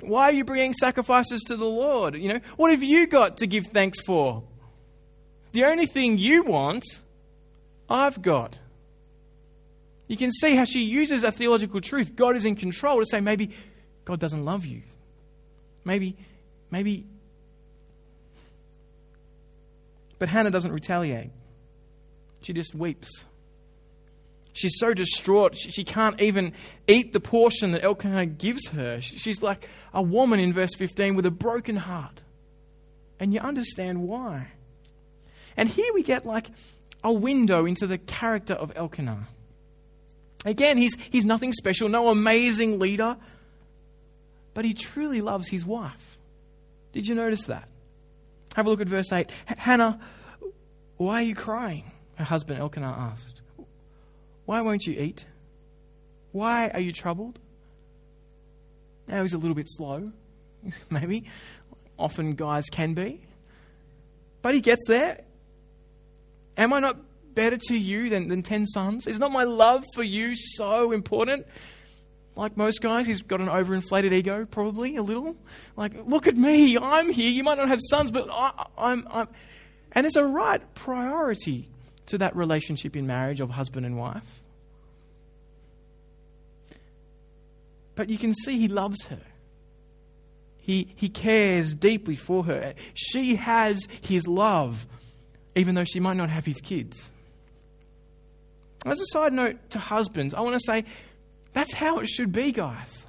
Why 0.02 0.24
are 0.26 0.32
you 0.32 0.46
bringing 0.46 0.74
sacrifices 0.74 1.42
to 1.48 1.58
the 1.58 1.66
Lord? 1.66 2.16
You 2.16 2.34
know, 2.34 2.40
what 2.56 2.72
have 2.72 2.84
you 2.84 3.06
got 3.06 3.38
to 3.38 3.48
give 3.48 3.68
thanks 3.68 4.00
for? 4.00 4.44
The 5.52 5.66
only 5.66 5.88
thing 5.88 6.18
you 6.18 6.44
want, 6.44 6.86
I've 7.90 8.22
got. 8.22 8.60
You 10.10 10.18
can 10.18 10.32
see 10.32 10.56
how 10.56 10.66
she 10.66 10.82
uses 10.82 11.24
a 11.24 11.32
theological 11.32 11.80
truth. 11.80 12.18
God 12.18 12.36
is 12.36 12.44
in 12.44 12.58
control 12.58 13.00
to 13.00 13.06
say 13.06 13.22
maybe 13.22 13.52
God 14.04 14.20
doesn't 14.20 14.44
love 14.44 14.66
you. 14.66 14.82
Maybe, 15.86 16.18
maybe 16.70 17.06
But 20.20 20.28
Hannah 20.28 20.52
doesn't 20.52 20.74
retaliate. 20.74 21.32
She 22.42 22.54
just 22.54 22.76
weeps. 22.76 23.26
She's 24.52 24.78
so 24.78 24.94
distraught, 24.94 25.56
she 25.56 25.86
can't 25.86 26.22
even 26.22 26.54
eat 26.88 27.14
the 27.14 27.22
portion 27.22 27.72
that 27.72 27.84
Elkanah 27.84 28.26
gives 28.26 28.68
her. 28.70 29.00
She's 29.00 29.42
like 29.42 29.70
a 29.94 30.02
woman 30.02 30.40
in 30.40 30.52
verse 30.52 30.76
15 30.76 31.16
with 31.16 31.26
a 31.26 31.32
broken 31.32 31.78
heart. 31.78 32.24
And 33.20 33.34
you 33.34 33.40
understand 33.40 34.04
why. 34.04 34.48
And 35.56 35.70
here 35.70 35.94
we 35.94 36.04
get 36.04 36.26
like 36.26 36.50
a 37.04 37.14
window 37.14 37.66
into 37.66 37.88
the 37.88 37.98
character 37.98 38.54
of 38.54 38.74
Elkanah. 38.76 39.28
Again, 40.46 40.78
he's, 40.78 40.96
he's 41.10 41.26
nothing 41.26 41.54
special, 41.54 41.90
no 41.90 42.10
amazing 42.10 42.80
leader, 42.80 43.18
but 44.54 44.66
he 44.66 44.74
truly 44.74 45.22
loves 45.22 45.50
his 45.50 45.66
wife. 45.66 46.18
Did 46.94 47.08
you 47.08 47.16
notice 47.16 47.46
that? 47.46 47.68
Have 48.56 48.66
a 48.66 48.70
look 48.70 48.82
at 48.82 48.88
verse 48.88 49.12
8. 49.12 49.30
Hannah, 49.46 50.00
why 50.98 51.16
are 51.16 51.26
you 51.26 51.36
crying? 51.36 51.92
Her 52.16 52.24
husband 52.24 52.60
Elkanah 52.60 53.12
asked. 53.12 53.42
Why 54.46 54.62
won't 54.62 54.86
you 54.86 55.00
eat? 55.00 55.26
Why 56.32 56.70
are 56.70 56.80
you 56.80 56.92
troubled? 56.92 57.40
Now 59.08 59.22
he's 59.22 59.34
a 59.34 59.38
little 59.38 59.56
bit 59.56 59.68
slow, 59.70 60.12
maybe. 60.90 61.26
Often 61.98 62.36
guys 62.36 62.66
can 62.72 62.94
be. 62.94 63.22
But 64.42 64.56
he 64.56 64.62
gets 64.62 64.86
there. 64.88 65.22
Am 66.58 66.74
I 66.74 66.80
not 66.80 66.98
better 67.36 67.58
to 67.58 67.78
you 67.78 68.10
than, 68.10 68.28
than 68.28 68.44
ten 68.44 68.66
sons? 68.66 69.08
Is 69.08 69.20
not 69.20 69.32
my 69.32 69.44
love 69.44 69.86
for 69.94 70.04
you 70.04 70.36
so 70.36 70.92
important? 70.92 71.46
Like 72.36 72.56
most 72.56 72.82
guys, 72.82 73.06
he's 73.06 73.22
got 73.22 73.42
an 73.42 73.48
overinflated 73.48 74.14
ego, 74.14 74.46
probably 74.46 74.96
a 74.96 75.04
little. 75.04 75.36
Like, 75.76 75.94
look 76.06 76.28
at 76.28 76.38
me, 76.38 76.78
I'm 76.78 77.10
here. 77.10 77.30
You 77.30 77.44
might 77.44 77.58
not 77.58 77.68
have 77.68 77.80
sons, 77.90 78.12
but 78.12 78.30
I, 78.32 78.66
I'm, 78.78 79.08
I'm. 79.12 79.28
And 79.92 80.06
there's 80.06 80.16
a 80.16 80.26
right 80.26 80.62
priority 80.74 81.70
to 82.08 82.18
that 82.20 82.36
relationship 82.36 82.96
in 82.96 83.08
marriage 83.08 83.42
of 83.42 83.50
husband 83.50 83.86
and 83.86 83.98
wife. 83.98 84.42
But 87.96 88.10
you 88.10 88.18
can 88.18 88.34
see 88.34 88.58
he 88.58 88.70
loves 88.70 89.04
her. 89.08 89.20
He, 90.56 90.94
he 90.96 91.10
cares 91.10 91.74
deeply 91.74 92.16
for 92.16 92.46
her. 92.46 92.74
She 92.94 93.36
has 93.36 93.88
his 94.02 94.28
love, 94.28 94.88
even 95.56 95.76
though 95.76 95.84
she 95.84 96.00
might 96.00 96.16
not 96.16 96.30
have 96.30 96.46
his 96.46 96.62
kids. 96.62 97.12
As 98.86 99.00
a 99.00 99.06
side 99.08 99.34
note 99.34 99.58
to 99.72 99.80
husbands, 99.80 100.34
I 100.34 100.42
want 100.42 100.54
to 100.54 100.64
say 100.66 100.86
that's 101.54 101.74
how 101.74 102.00
it 102.00 102.08
should 102.08 102.32
be, 102.32 102.52
guys. 102.52 103.06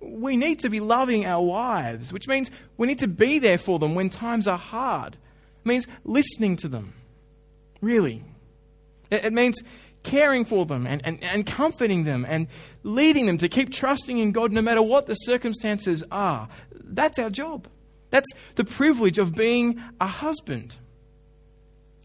We 0.00 0.36
need 0.36 0.60
to 0.60 0.70
be 0.70 0.80
loving 0.80 1.26
our 1.26 1.42
wives, 1.42 2.12
which 2.12 2.26
means 2.26 2.50
we 2.76 2.86
need 2.86 2.98
to 3.00 3.08
be 3.08 3.38
there 3.38 3.58
for 3.58 3.78
them 3.78 3.94
when 3.94 4.10
times 4.10 4.48
are 4.48 4.58
hard. 4.58 5.14
It 5.14 5.68
means 5.68 5.86
listening 6.04 6.56
to 6.56 6.68
them, 6.68 6.94
really. 7.80 8.24
It, 9.10 9.32
means 9.32 9.62
caring 10.02 10.44
for 10.44 10.64
them 10.64 10.86
and, 10.86 11.02
and, 11.04 11.22
and 11.22 11.46
comforting 11.46 12.04
them 12.04 12.24
and 12.28 12.48
leading 12.82 13.26
them 13.26 13.38
to 13.38 13.48
keep 13.48 13.70
trusting 13.70 14.18
in 14.18 14.32
God 14.32 14.50
no 14.50 14.62
matter 14.62 14.82
what 14.82 15.06
the 15.06 15.14
circumstances 15.14 16.02
are. 16.10 16.48
That's 16.72 17.18
our 17.18 17.30
job. 17.30 17.68
That's 18.10 18.28
the 18.56 18.64
privilege 18.64 19.18
of 19.18 19.34
being 19.34 19.82
a 20.00 20.06
husband. 20.06 20.76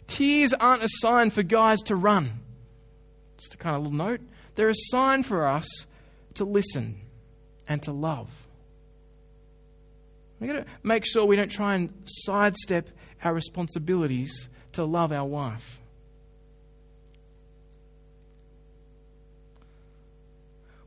Tears 0.06 0.54
aren't 0.54 0.84
a 0.84 0.90
sign 0.90 1.30
for 1.30 1.44
guys 1.44 1.80
to 1.84 1.96
run. 1.96 2.42
Just 3.38 3.54
a 3.54 3.58
kind 3.58 3.76
of 3.76 3.84
little 3.84 3.98
note. 3.98 4.22
They're 4.56 4.70
a 4.70 4.76
sign 4.76 5.24
for 5.24 5.48
us 5.48 5.68
to 6.36 6.46
listen 6.46 7.00
and 7.68 7.82
to 7.84 7.92
love. 7.92 8.30
We've 10.40 10.52
got 10.52 10.66
to 10.66 10.66
make 10.84 11.06
sure 11.06 11.26
we 11.26 11.36
don't 11.36 11.52
try 11.52 11.76
and 11.76 11.92
sidestep 12.06 12.90
our 13.24 13.34
responsibilities 13.34 14.50
to 14.74 14.86
love 14.86 15.12
our 15.12 15.26
wife. 15.26 15.80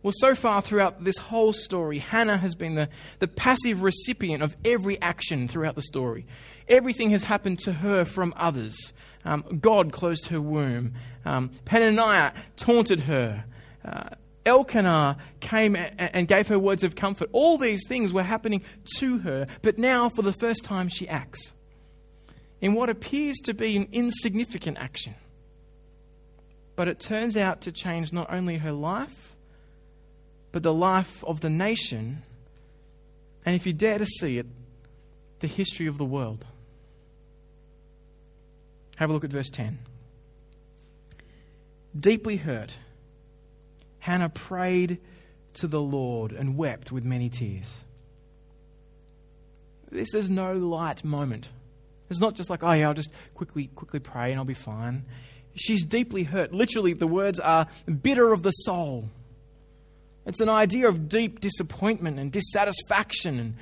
Well, 0.02 0.14
so 0.16 0.34
far 0.34 0.62
throughout 0.62 1.04
this 1.04 1.18
whole 1.18 1.52
story, 1.52 1.98
Hannah 1.98 2.38
has 2.38 2.54
been 2.54 2.74
the, 2.74 2.88
the 3.18 3.28
passive 3.28 3.82
recipient 3.82 4.42
of 4.42 4.56
every 4.64 5.00
action 5.02 5.46
throughout 5.46 5.74
the 5.74 5.82
story. 5.82 6.26
Everything 6.68 7.10
has 7.10 7.24
happened 7.24 7.58
to 7.60 7.72
her 7.72 8.06
from 8.06 8.32
others. 8.36 8.94
Um, 9.26 9.44
God 9.60 9.92
closed 9.92 10.28
her 10.28 10.40
womb. 10.40 10.94
Um, 11.26 11.50
Peninnah 11.66 12.32
taunted 12.56 13.00
her. 13.00 13.44
Uh, 13.84 14.10
Elkanah 14.46 15.18
came 15.40 15.76
and 15.76 16.26
gave 16.26 16.48
her 16.48 16.58
words 16.58 16.82
of 16.82 16.96
comfort. 16.96 17.28
All 17.32 17.58
these 17.58 17.86
things 17.86 18.12
were 18.12 18.22
happening 18.22 18.62
to 18.96 19.18
her, 19.18 19.46
but 19.60 19.76
now, 19.76 20.08
for 20.08 20.22
the 20.22 20.32
first 20.32 20.64
time, 20.64 20.88
she 20.88 21.06
acts 21.08 21.54
in 22.62 22.72
what 22.72 22.88
appears 22.88 23.36
to 23.44 23.52
be 23.52 23.76
an 23.76 23.88
insignificant 23.92 24.78
action. 24.78 25.14
But 26.74 26.88
it 26.88 27.00
turns 27.00 27.36
out 27.36 27.62
to 27.62 27.72
change 27.72 28.12
not 28.14 28.32
only 28.32 28.56
her 28.56 28.72
life, 28.72 29.36
but 30.52 30.62
the 30.62 30.72
life 30.72 31.22
of 31.24 31.40
the 31.40 31.50
nation, 31.50 32.22
and 33.44 33.54
if 33.54 33.66
you 33.66 33.72
dare 33.72 33.98
to 33.98 34.06
see 34.06 34.38
it, 34.38 34.46
the 35.40 35.46
history 35.46 35.86
of 35.86 35.98
the 35.98 36.04
world. 36.04 36.44
Have 38.96 39.10
a 39.10 39.12
look 39.12 39.24
at 39.24 39.30
verse 39.30 39.50
10. 39.50 39.78
Deeply 41.98 42.36
hurt 42.36 42.76
Hannah 44.00 44.28
prayed 44.28 44.98
to 45.54 45.66
the 45.66 45.80
Lord 45.80 46.32
and 46.32 46.56
wept 46.56 46.90
with 46.90 47.04
many 47.04 47.28
tears. 47.28 47.84
This 49.90 50.14
is 50.14 50.30
no 50.30 50.54
light 50.54 51.04
moment. 51.04 51.50
It's 52.08 52.20
not 52.20 52.34
just 52.34 52.50
like, 52.50 52.62
oh 52.62 52.72
yeah, 52.72 52.88
I'll 52.88 52.94
just 52.94 53.12
quickly, 53.34 53.68
quickly 53.74 54.00
pray 54.00 54.30
and 54.30 54.38
I'll 54.38 54.44
be 54.44 54.54
fine. 54.54 55.04
She's 55.54 55.84
deeply 55.84 56.22
hurt. 56.22 56.52
Literally, 56.52 56.94
the 56.94 57.06
words 57.06 57.38
are 57.40 57.66
bitter 58.02 58.32
of 58.32 58.42
the 58.42 58.50
soul. 58.50 59.10
It's 60.26 60.40
an 60.40 60.48
idea 60.48 60.88
of 60.88 61.09
deep 61.09 61.40
disappointment 61.40 62.18
and 62.18 62.30
dissatisfaction 62.30 63.38
and 63.38 63.54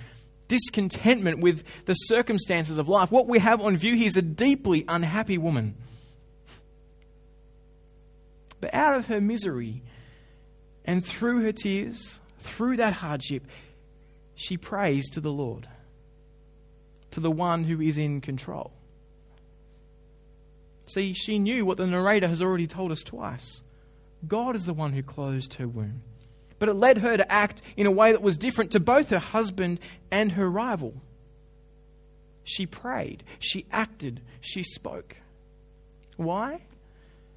discontentment 0.49 1.41
with 1.41 1.63
the 1.85 1.95
circumstances 1.95 2.79
of 2.79 2.89
life. 2.89 3.11
What 3.11 3.29
we 3.29 3.39
have 3.39 3.61
on 3.61 3.77
view 3.77 3.95
here 3.95 4.09
is 4.09 4.17
a 4.17 4.23
deeply 4.23 4.85
unhappy 4.89 5.39
woman. 5.39 5.77
But 8.61 8.75
out 8.75 8.97
of 8.97 9.07
her 9.07 9.21
misery 9.21 9.83
and 10.85 11.05
through 11.05 11.43
her 11.43 11.53
tears, 11.53 12.21
through 12.39 12.77
that 12.79 12.95
hardship, 12.95 13.45
she 14.35 14.57
prays 14.57 15.11
to 15.11 15.21
the 15.21 15.31
Lord, 15.31 15.69
to 17.13 17.21
the 17.21 17.31
one 17.31 17.65
who 17.65 17.81
is 17.81 17.99
in 17.99 18.21
control. 18.21 18.73
See, 20.87 21.13
she 21.13 21.39
knew 21.39 21.67
what 21.67 21.77
the 21.77 21.87
narrator 21.87 22.27
has 22.27 22.41
already 22.41 22.67
told 22.67 22.91
us 22.91 23.03
twice 23.03 23.63
God 24.27 24.57
is 24.57 24.67
the 24.67 24.75
one 24.75 24.93
who 24.93 25.03
closed 25.03 25.55
her 25.55 25.69
womb. 25.69 26.03
But 26.59 26.69
it 26.69 26.75
led 26.75 26.99
her 26.99 27.17
to 27.17 27.31
act 27.31 27.63
in 27.77 27.87
a 27.87 27.91
way 27.91 28.13
that 28.13 28.23
was 28.23 28.37
different 28.37 28.73
to 28.73 28.81
both 28.81 29.11
her 29.11 29.19
husband 29.19 29.79
and 30.11 30.33
her 30.33 30.51
rival. 30.51 30.95
She 32.43 32.67
prayed, 32.67 33.25
she 33.39 33.67
acted, 33.71 34.21
she 34.41 34.63
spoke. 34.63 35.17
Why? 36.17 36.63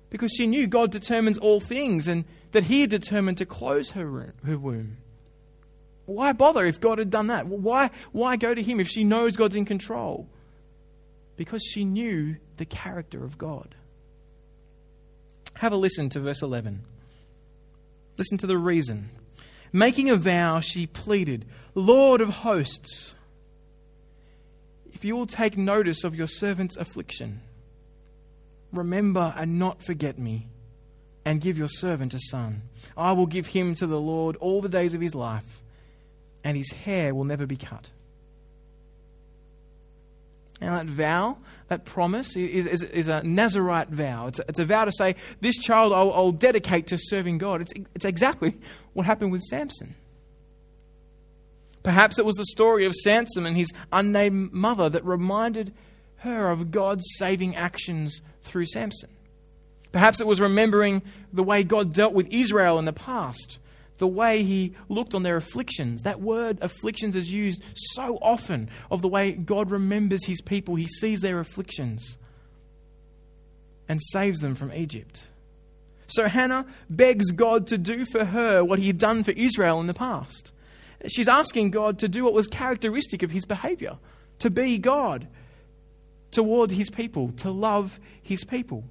Because 0.10 0.32
she 0.32 0.48
knew 0.48 0.68
God 0.68 0.92
determines 0.92 1.38
all 1.38 1.60
things 1.60 2.08
and 2.08 2.26
that 2.52 2.64
He 2.64 2.88
determined 2.88 3.38
to 3.40 3.46
close 3.46 3.92
her, 3.92 4.34
her 4.46 4.58
womb. 4.58 4.98
Why 6.06 6.34
bother 6.34 6.66
if 6.66 6.82
God 6.82 6.98
had 6.98 7.10
done 7.10 7.28
that? 7.28 7.48
Why, 7.48 7.90
why 8.12 8.36
go 8.36 8.54
to 8.54 8.62
Him 8.62 8.80
if 8.80 8.88
she 8.88 9.04
knows 9.04 9.38
God's 9.38 9.56
in 9.56 9.66
control? 9.66 10.28
Because 11.38 11.64
she 11.64 11.86
knew 11.86 12.38
the 12.58 12.66
character 12.66 13.24
of 13.24 13.38
God. 13.38 13.76
Have 15.56 15.74
a 15.74 15.78
listen 15.78 16.10
to 16.10 16.20
verse 16.20 16.42
11. 16.42 16.82
Listen 18.22 18.38
to 18.38 18.46
the 18.46 18.56
reason. 18.56 19.10
Making 19.74 20.12
a 20.12 20.16
vow, 20.16 20.60
she 20.60 20.86
pleaded, 20.86 21.44
Lord 21.74 22.22
of 22.22 22.30
hosts, 22.30 23.16
if 24.94 25.04
you 25.04 25.16
will 25.16 25.26
take 25.26 25.58
notice 25.58 26.04
of 26.04 26.14
your 26.14 26.28
servant's 26.28 26.78
affliction, 26.78 27.42
remember 28.72 29.34
and 29.36 29.58
not 29.58 29.82
forget 29.82 30.20
me, 30.20 30.50
and 31.26 31.42
give 31.42 31.58
your 31.58 31.68
servant 31.68 32.14
a 32.14 32.20
son. 32.30 32.62
I 32.96 33.14
will 33.14 33.26
give 33.26 33.48
him 33.48 33.74
to 33.74 33.88
the 33.88 34.00
Lord 34.00 34.36
all 34.36 34.62
the 34.62 34.70
days 34.70 34.94
of 34.94 35.02
his 35.02 35.16
life 35.16 35.64
and 36.44 36.56
his 36.56 36.70
hair 36.70 37.16
will 37.16 37.26
never 37.26 37.48
be 37.48 37.58
cut. 37.58 37.90
Now, 40.62 40.78
that 40.78 40.86
vow, 40.86 41.38
that 41.70 41.86
promise, 41.86 42.36
is, 42.36 42.68
is, 42.68 42.84
is 42.84 43.08
a 43.08 43.24
Nazarite 43.24 43.90
vow. 43.90 44.28
It's 44.28 44.40
a, 44.40 44.46
it's 44.48 44.60
a, 44.60 44.64
vow 44.64 44.86
to 44.86 44.92
say, 44.92 45.16
This 45.40 45.58
child 45.58 45.92
I'll, 45.92 46.14
I'll 46.14 46.32
dedicate 46.32 46.88
to 46.88 46.98
serving 47.00 47.40
God. 47.40 47.62
It's, 47.62 47.74
it's 47.96 48.06
exactly 48.06 48.56
what 48.94 49.08
happened 49.08 49.32
with 49.32 49.42
Samson. 49.42 49.96
Perhaps 51.82 52.20
it 52.20 52.26
was 52.26 52.36
the 52.36 52.46
story 52.46 52.86
of 52.86 52.94
Samson 52.94 53.48
and 53.48 53.58
his 53.58 53.72
unnamed 53.92 54.54
mother 54.54 54.88
that 54.88 55.04
reminded 55.04 55.74
her 56.18 56.50
of 56.50 56.70
God's 56.70 57.06
saving 57.16 57.56
actions 57.56 58.22
through 58.44 58.66
Samson. 58.66 59.10
Perhaps 59.92 60.22
it 60.22 60.28
was 60.28 60.40
remembering 60.40 61.02
the 61.34 61.42
way 61.42 61.64
God 61.64 61.92
dealt 61.92 62.14
with 62.14 62.28
Israel 62.30 62.78
in 62.78 62.86
the 62.86 62.94
past 62.94 63.58
the 64.02 64.08
way 64.08 64.42
he 64.42 64.74
looked 64.90 65.14
on 65.14 65.22
their 65.22 65.38
afflictions. 65.38 66.02
That 66.02 66.20
word 66.20 66.58
afflictions 66.62 67.16
is 67.16 67.32
used 67.32 67.62
so 67.76 68.18
often 68.20 68.68
of 68.90 69.04
the 69.04 69.08
way 69.08 69.32
God 69.32 69.70
remembers 69.70 70.26
his 70.26 70.42
people. 70.42 70.74
He 70.74 70.88
sees 70.88 71.22
their 71.22 71.40
afflictions 71.40 72.18
and 73.88 74.02
saves 74.02 74.40
them 74.40 74.56
from 74.56 74.74
Egypt. 74.74 75.30
So 76.08 76.28
Hannah 76.28 76.66
begs 76.90 77.30
God 77.30 77.68
to 77.68 77.78
do 77.78 78.04
for 78.06 78.26
her 78.26 78.66
what 78.66 78.80
he 78.80 78.88
had 78.88 78.98
done 78.98 79.24
for 79.24 79.32
Israel 79.32 79.80
in 79.80 79.86
the 79.86 79.94
past. 79.94 80.52
She's 81.08 81.30
asking 81.30 81.70
God 81.70 82.00
to 82.00 82.08
do 82.08 82.24
what 82.24 82.34
was 82.34 82.48
characteristic 82.48 83.22
of 83.22 83.30
his 83.30 83.46
behavior 83.46 84.00
to 84.40 84.50
be 84.50 84.80
God 84.80 85.28
toward 86.32 86.72
his 86.72 86.90
people, 86.90 87.32
to 87.34 87.52
love 87.52 88.00
his 88.24 88.44
people. 88.46 88.84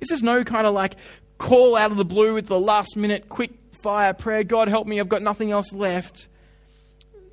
This 0.00 0.10
is 0.10 0.24
no 0.24 0.42
kind 0.42 0.66
of 0.66 0.74
like 0.74 0.96
call 1.38 1.76
out 1.76 1.90
of 1.90 1.96
the 1.96 2.04
blue 2.04 2.34
with 2.34 2.48
the 2.48 2.58
last 2.58 2.96
minute 2.96 3.28
quick 3.28 3.65
fire 3.86 4.12
prayer, 4.14 4.42
God 4.42 4.66
help 4.66 4.88
me, 4.88 4.98
I've 4.98 5.08
got 5.08 5.22
nothing 5.22 5.52
else 5.52 5.72
left. 5.72 6.26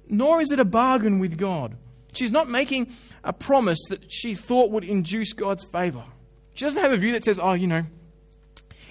Nor 0.08 0.40
is 0.40 0.52
it 0.52 0.60
a 0.60 0.66
bargain 0.66 1.18
with 1.18 1.36
God. 1.36 1.76
She's 2.14 2.32
not 2.32 2.48
making 2.48 2.92
a 3.24 3.34
promise 3.34 3.80
that 3.90 4.12
she 4.12 4.36
thought 4.36 4.70
would 4.70 4.84
induce 4.84 5.34
God's 5.34 5.64
favor. 5.64 6.04
She 6.54 6.64
doesn't 6.64 6.80
have 6.80 6.92
a 6.92 6.98
view 6.98 7.14
that 7.14 7.24
says, 7.24 7.40
oh, 7.40 7.54
you 7.54 7.66
know, 7.66 7.82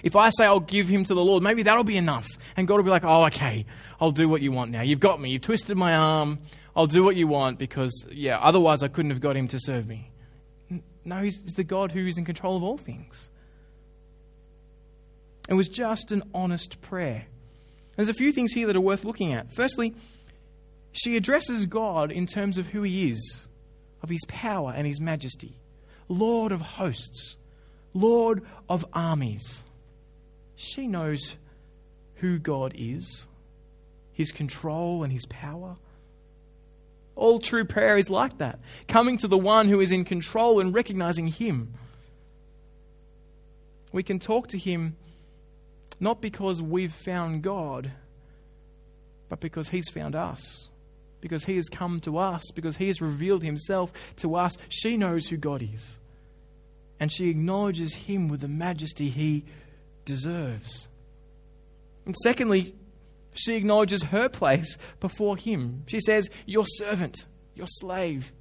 if 0.03 0.17
I 0.17 0.29
say 0.31 0.43
I'll 0.43 0.59
give 0.59 0.89
him 0.89 1.05
to 1.05 1.13
the 1.13 1.23
Lord, 1.23 1.41
maybe 1.41 1.63
that'll 1.63 1.85
be 1.85 1.95
enough. 1.95 2.27
And 2.57 2.67
God 2.67 2.75
will 2.75 2.83
be 2.83 2.89
like, 2.89 3.05
oh, 3.05 3.27
okay, 3.27 3.65
I'll 4.01 4.11
do 4.11 4.27
what 4.27 4.41
you 4.41 4.51
want 4.51 4.69
now. 4.71 4.81
You've 4.81 4.99
got 4.99 5.21
me. 5.21 5.29
You've 5.29 5.43
twisted 5.43 5.77
my 5.77 5.95
arm. 5.95 6.39
I'll 6.75 6.85
do 6.85 7.01
what 7.05 7.15
you 7.15 7.27
want 7.29 7.59
because, 7.59 8.05
yeah, 8.11 8.39
otherwise 8.39 8.83
I 8.83 8.89
couldn't 8.89 9.11
have 9.11 9.21
got 9.21 9.37
him 9.37 9.47
to 9.47 9.57
serve 9.57 9.87
me. 9.87 10.11
No, 11.05 11.21
he's, 11.21 11.41
he's 11.41 11.53
the 11.53 11.63
God 11.63 11.93
who 11.93 12.05
is 12.05 12.17
in 12.17 12.25
control 12.25 12.57
of 12.57 12.63
all 12.63 12.77
things. 12.77 13.29
It 15.47 15.53
was 15.53 15.69
just 15.69 16.11
an 16.11 16.23
honest 16.33 16.81
prayer. 16.81 17.27
There's 17.95 18.09
a 18.09 18.13
few 18.13 18.31
things 18.31 18.53
here 18.53 18.67
that 18.67 18.75
are 18.75 18.81
worth 18.81 19.05
looking 19.05 19.33
at. 19.33 19.53
Firstly, 19.53 19.93
she 20.91 21.15
addresses 21.15 21.65
God 21.65 22.11
in 22.11 22.25
terms 22.25 22.57
of 22.57 22.67
who 22.67 22.83
he 22.83 23.09
is, 23.09 23.45
of 24.01 24.09
his 24.09 24.25
power 24.27 24.73
and 24.75 24.87
his 24.87 24.99
majesty. 24.99 25.57
Lord 26.07 26.51
of 26.51 26.61
hosts, 26.61 27.37
Lord 27.93 28.43
of 28.69 28.85
armies. 28.93 29.63
She 30.55 30.87
knows 30.87 31.35
who 32.15 32.39
God 32.39 32.73
is, 32.75 33.27
his 34.13 34.31
control 34.31 35.03
and 35.03 35.11
his 35.11 35.25
power. 35.27 35.75
All 37.15 37.39
true 37.39 37.65
prayer 37.65 37.97
is 37.97 38.09
like 38.09 38.39
that, 38.39 38.59
coming 38.87 39.17
to 39.17 39.27
the 39.27 39.37
one 39.37 39.67
who 39.69 39.81
is 39.81 39.91
in 39.91 40.03
control 40.03 40.59
and 40.59 40.73
recognizing 40.73 41.27
him. 41.27 41.73
We 43.91 44.01
can 44.03 44.17
talk 44.19 44.47
to 44.49 44.57
him 44.57 44.95
not 46.03 46.21
because 46.21 46.61
we've 46.61 46.93
found 46.93 47.41
God, 47.41 47.91
but 49.29 49.39
because 49.39 49.69
He's 49.69 49.89
found 49.89 50.15
us. 50.15 50.69
Because 51.21 51.45
He 51.45 51.55
has 51.55 51.69
come 51.69 52.01
to 52.01 52.17
us, 52.17 52.43
because 52.53 52.75
He 52.75 52.87
has 52.87 53.01
revealed 53.01 53.41
Himself 53.41 53.93
to 54.17 54.35
us. 54.35 54.57
She 54.67 54.97
knows 54.97 55.27
who 55.27 55.37
God 55.37 55.63
is. 55.63 55.99
And 56.99 57.09
she 57.09 57.29
acknowledges 57.29 57.93
Him 57.93 58.27
with 58.27 58.41
the 58.41 58.49
majesty 58.49 59.09
He 59.09 59.45
deserves. 60.03 60.89
And 62.05 62.15
secondly, 62.17 62.75
she 63.33 63.55
acknowledges 63.55 64.03
her 64.03 64.27
place 64.27 64.77
before 64.99 65.37
Him. 65.37 65.83
She 65.87 66.01
says, 66.01 66.29
Your 66.45 66.65
servant, 66.65 67.25
your 67.55 67.67
slave. 67.67 68.33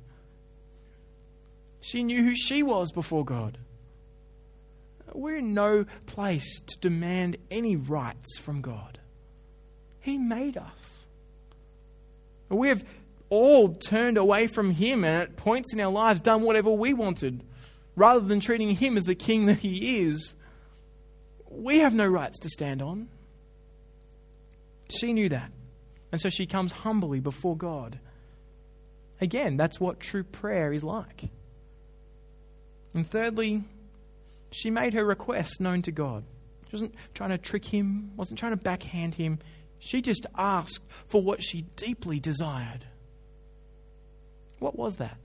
She 1.81 2.03
knew 2.03 2.25
who 2.25 2.35
she 2.35 2.65
was 2.65 2.91
before 2.91 3.25
God. 3.25 3.59
We're 5.15 5.39
in 5.39 5.55
no 5.55 5.85
place 6.07 6.61
to 6.61 6.79
demand 6.79 7.37
any 7.51 7.77
rights 7.77 8.39
from 8.39 8.61
God. 8.61 8.99
He 10.01 10.19
made 10.19 10.57
us. 10.57 11.07
We 12.49 12.69
have 12.69 12.85
all 13.31 13.75
turned 13.75 14.19
away 14.19 14.47
from 14.47 14.71
Him 14.71 15.05
and 15.05 15.23
at 15.23 15.37
points 15.37 15.73
in 15.73 15.81
our 15.81 15.91
lives 15.91 16.21
done 16.21 16.43
whatever 16.43 16.71
we 16.71 16.93
wanted 16.93 17.43
rather 17.97 18.21
than 18.21 18.41
treating 18.41 18.71
Him 18.75 18.97
as 18.97 19.05
the 19.05 19.15
King 19.15 19.47
that 19.47 19.59
He 19.59 20.01
is. 20.01 20.35
We 21.49 21.79
have 21.79 21.95
no 21.95 22.07
rights 22.07 22.39
to 22.41 22.49
stand 22.49 22.83
on. 22.83 23.09
She 24.91 25.13
knew 25.13 25.29
that. 25.31 25.51
And 26.11 26.21
so 26.21 26.29
she 26.29 26.47
comes 26.47 26.73
humbly 26.73 27.21
before 27.21 27.57
God. 27.57 27.99
Again, 29.21 29.57
that's 29.57 29.81
what 29.81 30.01
true 30.01 30.25
prayer 30.25 30.73
is 30.73 30.85
like. 30.85 31.31
And 32.93 33.09
thirdly, 33.09 33.65
she 34.55 34.71
made 34.71 34.95
her 34.95 35.05
request 35.05 35.61
known 35.61 35.83
to 35.83 35.93
God. 35.93 36.25
She 36.69 36.77
wasn't 36.77 36.95
trying 37.15 37.31
to 37.31 37.39
trick 37.39 37.65
him, 37.65 38.13
wasn't 38.17 38.39
trying 38.39 38.53
to 38.53 38.63
backhand 38.63 39.15
him. 39.15 39.39
She 39.79 40.01
just 40.01 40.27
asked 40.37 40.85
for 41.07 41.23
what 41.23 41.43
she 41.43 41.63
deeply 41.77 42.21
desired. 42.21 42.85
What 44.59 44.79
was 44.79 44.97
that? 44.97 45.17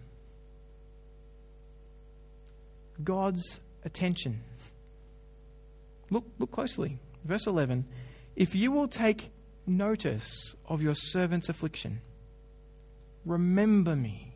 God's 3.04 3.60
attention. 3.86 4.42
Look, 6.10 6.26
look 6.40 6.52
closely. 6.52 6.98
Verse 7.24 7.46
11. 7.46 7.86
If 8.36 8.56
you 8.56 8.72
will 8.72 8.88
take 8.88 9.30
notice 9.66 10.56
of 10.66 10.82
your 10.82 10.96
servant's 10.96 11.50
affliction, 11.50 12.02
remember 13.26 13.96
me 13.96 14.34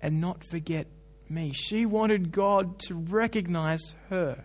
and 0.00 0.20
not 0.20 0.44
forget 0.44 0.86
me. 1.28 1.52
She 1.52 1.86
wanted 1.86 2.32
God 2.32 2.78
to 2.80 2.94
recognize 2.94 3.94
her. 4.10 4.44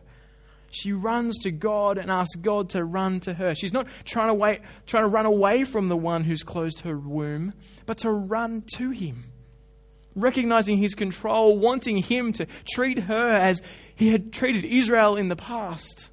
She 0.72 0.92
runs 0.94 1.40
to 1.40 1.52
God 1.52 1.98
and 1.98 2.12
asks 2.12 2.36
God 2.36 2.70
to 2.72 2.84
run 2.84 3.20
to 3.22 3.34
her. 3.34 3.56
She's 3.56 3.74
not 3.74 3.88
trying 4.06 4.28
to 4.28 4.34
wait, 4.34 4.62
trying 4.86 5.04
to 5.04 5.10
run 5.10 5.26
away 5.26 5.64
from 5.64 5.88
the 5.88 5.98
one 5.98 6.24
who's 6.24 6.44
closed 6.44 6.82
her 6.82 6.98
womb, 6.98 7.54
but 7.86 8.00
to 8.00 8.12
run 8.12 8.64
to 8.76 8.92
him. 8.92 9.32
Recognizing 10.16 10.78
his 10.78 10.96
control, 10.96 11.58
wanting 11.58 11.98
him 11.98 12.34
to 12.34 12.48
treat 12.72 13.00
her 13.00 13.30
as 13.36 13.62
he 13.96 14.12
had 14.12 14.32
treated 14.32 14.66
Israel 14.66 15.16
in 15.16 15.28
the 15.30 15.36
past. 15.36 16.10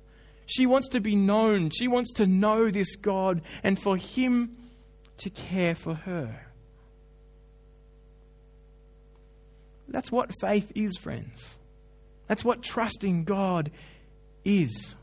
She 0.47 0.65
wants 0.65 0.89
to 0.91 1.01
be 1.01 1.17
known. 1.17 1.71
She 1.71 1.89
wants 1.89 2.13
to 2.15 2.27
know 2.27 2.71
this 2.71 2.97
God 2.97 3.43
and 3.63 3.79
for 3.79 3.97
him 3.97 4.57
to 5.19 5.31
care 5.31 5.75
for 5.75 5.95
her. 5.95 6.46
That's 9.89 10.11
what 10.11 10.33
faith 10.41 10.73
is, 10.75 10.97
friends. 10.97 11.59
That's 12.27 12.45
what 12.45 12.63
trusting 12.63 13.25
God 13.25 13.71
is. 14.45 14.97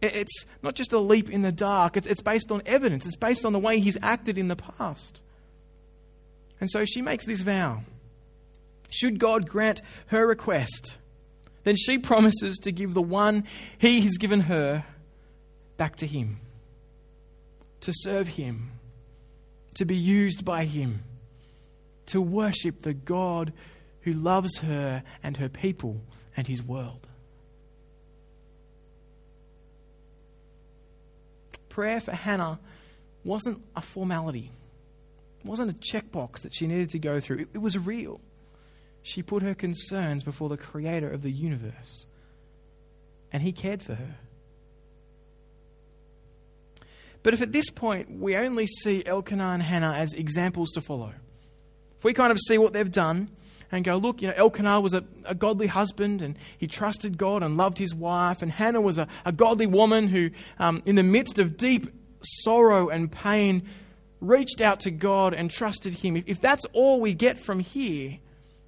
It's 0.00 0.46
not 0.62 0.74
just 0.74 0.92
a 0.92 0.98
leap 0.98 1.28
in 1.28 1.42
the 1.42 1.52
dark, 1.52 1.96
it's, 1.96 2.22
based 2.22 2.52
on 2.52 2.62
evidence, 2.66 3.04
it's 3.04 3.16
based 3.16 3.44
on 3.44 3.52
the 3.52 3.58
way 3.58 3.80
he's 3.80 3.98
acted 4.00 4.38
in 4.38 4.48
the 4.48 4.56
past. 4.56 5.22
And 6.60 6.70
so 6.70 6.84
she 6.84 7.02
makes 7.02 7.26
this 7.26 7.40
vow. 7.40 7.82
Should 8.90 9.18
God 9.18 9.48
grant 9.48 9.82
her 10.06 10.26
request, 10.26 10.96
then 11.64 11.76
she 11.76 11.98
promises 11.98 12.56
to 12.58 12.72
give 12.72 12.94
the 12.94 13.02
one 13.02 13.44
he 13.78 14.00
has 14.02 14.16
given 14.16 14.42
her 14.42 14.84
back 15.76 15.96
to 15.96 16.06
him, 16.06 16.38
to 17.80 17.92
serve 17.94 18.28
him, 18.28 18.70
to 19.74 19.84
be 19.84 19.96
used 19.96 20.44
by 20.44 20.64
him, 20.64 21.02
to 22.08 22.20
worship 22.20 22.82
the 22.82 22.94
God 22.94 23.52
who 24.02 24.12
loves 24.12 24.58
her 24.58 25.02
and 25.22 25.36
her 25.36 25.48
people 25.48 26.00
and 26.36 26.46
his 26.46 26.62
world. 26.62 27.06
Prayer 31.68 32.00
for 32.00 32.12
Hannah 32.12 32.58
wasn't 33.24 33.62
a 33.76 33.80
formality. 33.80 34.50
It 35.40 35.46
wasn't 35.46 35.70
a 35.70 35.74
checkbox 35.74 36.40
that 36.40 36.54
she 36.54 36.66
needed 36.66 36.90
to 36.90 36.98
go 36.98 37.20
through. 37.20 37.40
It, 37.40 37.48
it 37.54 37.58
was 37.58 37.78
real. 37.78 38.20
She 39.02 39.22
put 39.22 39.42
her 39.42 39.54
concerns 39.54 40.24
before 40.24 40.48
the 40.48 40.56
creator 40.56 41.10
of 41.10 41.22
the 41.22 41.30
universe, 41.30 42.06
and 43.32 43.42
he 43.42 43.52
cared 43.52 43.82
for 43.82 43.94
her. 43.94 44.16
But 47.22 47.34
if 47.34 47.42
at 47.42 47.52
this 47.52 47.70
point 47.70 48.10
we 48.10 48.36
only 48.36 48.66
see 48.66 49.04
Elkanah 49.04 49.50
and 49.50 49.62
Hannah 49.62 49.92
as 49.92 50.12
examples 50.12 50.70
to 50.72 50.80
follow, 50.80 51.12
if 51.98 52.04
we 52.04 52.14
kind 52.14 52.32
of 52.32 52.38
see 52.38 52.58
what 52.58 52.72
they've 52.72 52.90
done 52.90 53.28
and 53.70 53.84
go, 53.84 53.96
look, 53.96 54.22
you 54.22 54.28
know, 54.28 54.34
Elkanah 54.36 54.80
was 54.80 54.94
a, 54.94 55.04
a 55.24 55.34
godly 55.34 55.66
husband 55.66 56.22
and 56.22 56.38
he 56.56 56.66
trusted 56.66 57.18
God 57.18 57.42
and 57.42 57.56
loved 57.56 57.76
his 57.76 57.94
wife, 57.94 58.40
and 58.40 58.50
Hannah 58.50 58.80
was 58.80 58.98
a, 58.98 59.08
a 59.24 59.32
godly 59.32 59.66
woman 59.66 60.08
who, 60.08 60.30
um, 60.58 60.82
in 60.86 60.94
the 60.94 61.02
midst 61.02 61.38
of 61.38 61.56
deep 61.56 61.88
sorrow 62.22 62.88
and 62.88 63.10
pain, 63.10 63.68
reached 64.20 64.60
out 64.60 64.80
to 64.80 64.90
God 64.90 65.34
and 65.34 65.50
trusted 65.50 65.94
Him. 65.94 66.16
If, 66.16 66.24
if 66.26 66.40
that's 66.40 66.64
all 66.72 67.00
we 67.00 67.14
get 67.14 67.38
from 67.38 67.60
here, 67.60 68.18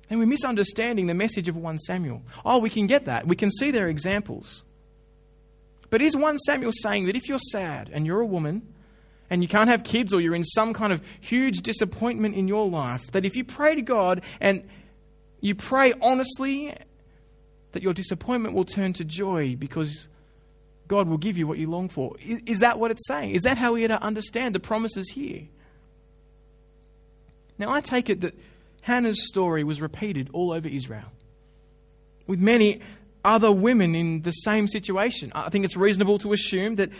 then 0.08 0.18
we're 0.18 0.26
misunderstanding 0.26 1.06
the 1.06 1.14
message 1.14 1.48
of 1.48 1.56
1 1.56 1.78
Samuel. 1.80 2.22
Oh, 2.44 2.58
we 2.58 2.70
can 2.70 2.86
get 2.86 3.04
that. 3.06 3.26
We 3.26 3.36
can 3.36 3.50
see 3.50 3.70
their 3.70 3.88
examples. 3.88 4.64
But 5.88 6.02
is 6.02 6.16
1 6.16 6.38
Samuel 6.38 6.72
saying 6.72 7.06
that 7.06 7.16
if 7.16 7.28
you're 7.28 7.38
sad 7.38 7.90
and 7.92 8.06
you're 8.06 8.20
a 8.20 8.26
woman 8.26 8.74
and 9.30 9.42
you 9.42 9.48
can't 9.48 9.70
have 9.70 9.84
kids 9.84 10.12
or 10.12 10.20
you're 10.20 10.34
in 10.34 10.44
some 10.44 10.74
kind 10.74 10.92
of 10.92 11.00
huge 11.20 11.58
disappointment 11.58 12.34
in 12.34 12.48
your 12.48 12.68
life, 12.68 13.10
that 13.12 13.24
if 13.24 13.36
you 13.36 13.44
pray 13.44 13.76
to 13.76 13.82
God 13.82 14.22
and 14.40 14.68
you 15.40 15.54
pray 15.54 15.94
honestly, 16.02 16.74
that 17.72 17.82
your 17.82 17.94
disappointment 17.94 18.54
will 18.54 18.64
turn 18.64 18.92
to 18.94 19.04
joy 19.04 19.56
because 19.56 20.08
God 20.88 21.08
will 21.08 21.18
give 21.18 21.38
you 21.38 21.46
what 21.46 21.58
you 21.58 21.70
long 21.70 21.88
for? 21.88 22.16
Is, 22.20 22.58
that 22.58 22.80
what 22.80 22.90
it's 22.90 23.06
saying? 23.06 23.30
Is 23.30 23.42
that 23.42 23.56
how 23.56 23.74
we 23.74 23.84
are 23.84 23.88
to 23.88 24.02
understand 24.02 24.56
the 24.56 24.60
promises 24.60 25.08
here? 25.08 25.42
Now, 27.58 27.70
I 27.70 27.80
take 27.80 28.10
it 28.10 28.22
that 28.22 28.34
Hannah's 28.80 29.28
story 29.28 29.62
was 29.62 29.80
repeated 29.80 30.30
all 30.32 30.50
over 30.50 30.66
Israel 30.66 31.12
with 32.26 32.40
many 32.40 32.80
other 33.24 33.52
women 33.52 33.94
in 33.94 34.22
the 34.22 34.32
same 34.32 34.66
situation. 34.66 35.30
I 35.34 35.50
think 35.50 35.64
it's 35.64 35.76
reasonable 35.76 36.18
to 36.18 36.32
assume 36.32 36.76
that 36.76 36.90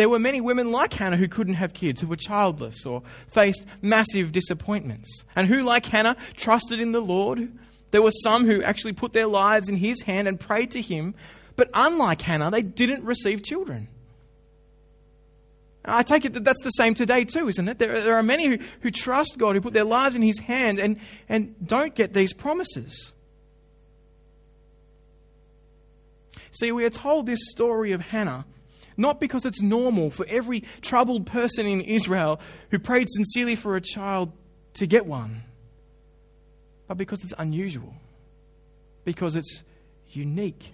there 0.00 0.08
were 0.08 0.18
many 0.18 0.40
women 0.40 0.72
like 0.72 0.94
Hannah 0.94 1.18
who 1.18 1.28
couldn't 1.28 1.56
have 1.56 1.74
kids, 1.74 2.00
who 2.00 2.06
were 2.06 2.16
childless 2.16 2.86
or 2.86 3.02
faced 3.28 3.66
massive 3.82 4.32
disappointments, 4.32 5.26
and 5.36 5.46
who, 5.46 5.62
like 5.62 5.84
Hannah, 5.84 6.16
trusted 6.38 6.80
in 6.80 6.92
the 6.92 7.02
Lord. 7.02 7.52
There 7.90 8.00
were 8.00 8.10
some 8.10 8.46
who 8.46 8.62
actually 8.62 8.94
put 8.94 9.12
their 9.12 9.26
lives 9.26 9.68
in 9.68 9.76
His 9.76 10.00
hand 10.00 10.26
and 10.26 10.40
prayed 10.40 10.70
to 10.70 10.80
Him, 10.80 11.14
but 11.54 11.68
unlike 11.74 12.22
Hannah, 12.22 12.50
they 12.50 12.62
didn't 12.62 13.04
receive 13.04 13.42
children. 13.42 13.88
I 15.84 16.02
take 16.02 16.24
it 16.24 16.32
that 16.32 16.44
that's 16.44 16.62
the 16.62 16.70
same 16.70 16.94
today 16.94 17.26
too, 17.26 17.50
isn't 17.50 17.68
it? 17.68 17.78
There, 17.78 18.00
there 18.00 18.16
are 18.16 18.22
many 18.22 18.46
who, 18.46 18.58
who 18.80 18.90
trust 18.90 19.36
God, 19.36 19.54
who 19.54 19.60
put 19.60 19.74
their 19.74 19.84
lives 19.84 20.16
in 20.16 20.22
His 20.22 20.38
hand 20.38 20.78
and, 20.78 20.98
and 21.28 21.54
don't 21.66 21.94
get 21.94 22.14
these 22.14 22.32
promises. 22.32 23.12
See, 26.52 26.72
we 26.72 26.86
are 26.86 26.90
told 26.90 27.26
this 27.26 27.50
story 27.50 27.92
of 27.92 28.00
Hannah 28.00 28.46
not 29.00 29.18
because 29.18 29.46
it's 29.46 29.62
normal 29.62 30.10
for 30.10 30.26
every 30.28 30.64
troubled 30.82 31.26
person 31.26 31.66
in 31.66 31.80
Israel 31.80 32.38
who 32.70 32.78
prayed 32.78 33.08
sincerely 33.10 33.56
for 33.56 33.74
a 33.74 33.80
child 33.80 34.32
to 34.74 34.86
get 34.86 35.06
one, 35.06 35.42
but 36.86 36.96
because 36.96 37.24
it's 37.24 37.34
unusual, 37.38 37.94
because 39.04 39.36
it's 39.36 39.62
unique. 40.10 40.72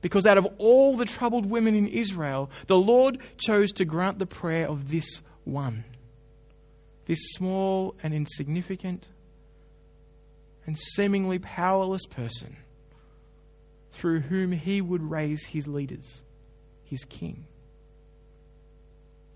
Because 0.00 0.26
out 0.26 0.38
of 0.38 0.48
all 0.58 0.96
the 0.96 1.04
troubled 1.04 1.46
women 1.46 1.76
in 1.76 1.86
Israel, 1.86 2.50
the 2.66 2.76
Lord 2.76 3.18
chose 3.36 3.70
to 3.72 3.84
grant 3.84 4.18
the 4.18 4.26
prayer 4.26 4.66
of 4.66 4.90
this 4.90 5.22
one. 5.44 5.84
This 7.06 7.20
small 7.34 7.94
and 8.02 8.12
insignificant 8.12 9.06
and 10.66 10.78
seemingly 10.78 11.38
powerless 11.38 12.06
person 12.06 12.56
through 13.90 14.20
whom 14.20 14.52
he 14.52 14.80
would 14.80 15.02
raise 15.02 15.44
his 15.44 15.68
leaders, 15.68 16.22
his 16.92 17.04
king. 17.06 17.46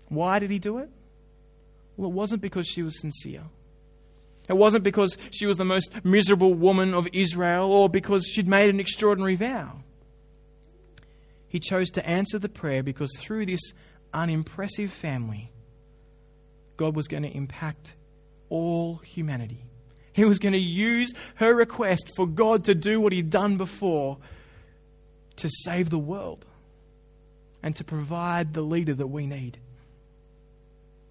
Why 0.09 0.37
did 0.37 0.51
he 0.51 0.59
do 0.59 0.77
it? 0.77 0.89
Well, 1.97 2.09
it 2.09 2.13
wasn't 2.13 2.43
because 2.43 2.67
she 2.67 2.83
was 2.83 3.01
sincere. 3.01 3.43
It 4.47 4.55
wasn't 4.55 4.83
because 4.83 5.17
she 5.31 5.47
was 5.47 5.57
the 5.57 5.65
most 5.65 5.91
miserable 6.05 6.53
woman 6.53 6.93
of 6.93 7.07
Israel 7.11 7.73
or 7.73 7.89
because 7.89 8.25
she'd 8.25 8.47
made 8.47 8.69
an 8.69 8.79
extraordinary 8.79 9.35
vow. 9.35 9.81
He 11.49 11.59
chose 11.59 11.89
to 11.91 12.07
answer 12.07 12.37
the 12.37 12.47
prayer 12.47 12.83
because 12.83 13.11
through 13.17 13.47
this 13.47 13.73
unimpressive 14.13 14.93
family, 14.93 15.51
God 16.77 16.95
was 16.95 17.07
going 17.07 17.23
to 17.23 17.35
impact 17.35 17.95
all 18.49 18.97
humanity. 18.97 19.65
He 20.13 20.25
was 20.25 20.37
going 20.37 20.53
to 20.53 20.59
use 20.59 21.11
her 21.35 21.53
request 21.55 22.11
for 22.15 22.27
God 22.27 22.65
to 22.65 22.75
do 22.75 23.01
what 23.01 23.13
he'd 23.13 23.31
done 23.31 23.57
before 23.57 24.19
to 25.37 25.49
save 25.49 25.89
the 25.89 25.97
world 25.97 26.45
and 27.63 27.75
to 27.75 27.83
provide 27.83 28.53
the 28.53 28.61
leader 28.61 28.93
that 28.93 29.07
we 29.07 29.25
need. 29.25 29.57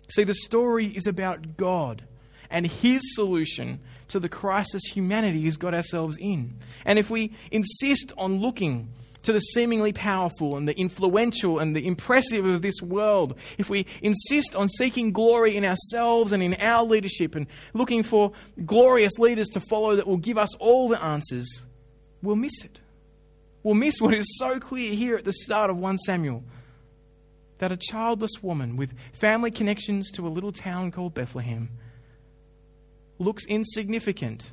See, 0.09 0.25
the 0.25 0.35
story 0.35 0.87
is 0.87 1.07
about 1.07 1.57
God 1.57 2.05
and 2.51 2.67
His 2.67 3.01
solution 3.15 3.81
to 4.09 4.21
the 4.21 4.29
crisis 4.29 4.83
humanity 4.85 5.43
has 5.45 5.57
got 5.57 5.75
ourselves 5.75 6.17
in. 6.21 6.55
And 6.85 6.99
if 6.99 7.11
we 7.11 7.33
insist 7.51 8.13
on 8.17 8.41
looking 8.41 8.89
to 9.25 9.33
the 9.33 9.41
seemingly 9.41 9.93
powerful 9.93 10.57
and 10.57 10.69
the 10.69 10.79
influential 10.79 11.59
and 11.59 11.75
the 11.75 11.85
impressive 11.85 12.45
of 12.45 12.63
this 12.63 12.81
world, 12.81 13.37
if 13.59 13.69
we 13.69 13.85
insist 14.01 14.55
on 14.55 14.69
seeking 14.69 15.11
glory 15.13 15.57
in 15.57 15.65
ourselves 15.65 16.33
and 16.33 16.43
in 16.43 16.55
our 16.55 16.85
leadership 16.85 17.35
and 17.35 17.49
looking 17.75 18.05
for 18.05 18.31
glorious 18.65 19.19
leaders 19.19 19.49
to 19.49 19.61
follow 19.61 19.97
that 19.97 20.07
will 20.07 20.17
give 20.17 20.39
us 20.39 20.55
all 20.57 20.89
the 20.89 21.03
answers, 21.03 21.65
we'll 22.23 22.37
miss 22.37 22.63
it 22.63 22.81
will 23.67 23.75
miss 23.75 24.01
what 24.01 24.15
is 24.15 24.39
so 24.39 24.61
clear 24.61 24.95
here 24.95 25.17
at 25.17 25.25
the 25.25 25.33
start 25.33 25.71
of 25.71 25.77
1 25.77 25.99
Samuel 25.99 26.45
that 27.59 27.73
a 27.73 27.77
childless 27.77 28.41
woman 28.41 28.77
with 28.77 28.95
family 29.13 29.51
connections 29.51 30.13
to 30.13 30.25
a 30.25 30.31
little 30.31 30.53
town 30.53 30.93
called 30.93 31.15
Bethlehem 31.15 31.69
looks 33.19 33.45
insignificant. 33.47 34.53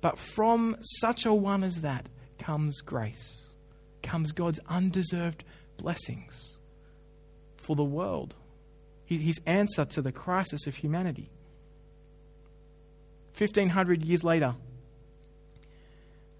But 0.00 0.18
from 0.18 0.78
such 0.80 1.26
a 1.26 1.34
one 1.34 1.62
as 1.62 1.82
that 1.82 2.08
comes 2.38 2.80
grace, 2.80 3.36
comes 4.02 4.32
God's 4.32 4.60
undeserved 4.66 5.44
blessings 5.76 6.56
for 7.58 7.76
the 7.76 7.84
world, 7.84 8.34
his 9.04 9.42
answer 9.44 9.84
to 9.84 10.00
the 10.00 10.10
crisis 10.10 10.66
of 10.66 10.74
humanity. 10.74 11.28
1500 13.36 14.02
years 14.02 14.24
later, 14.24 14.54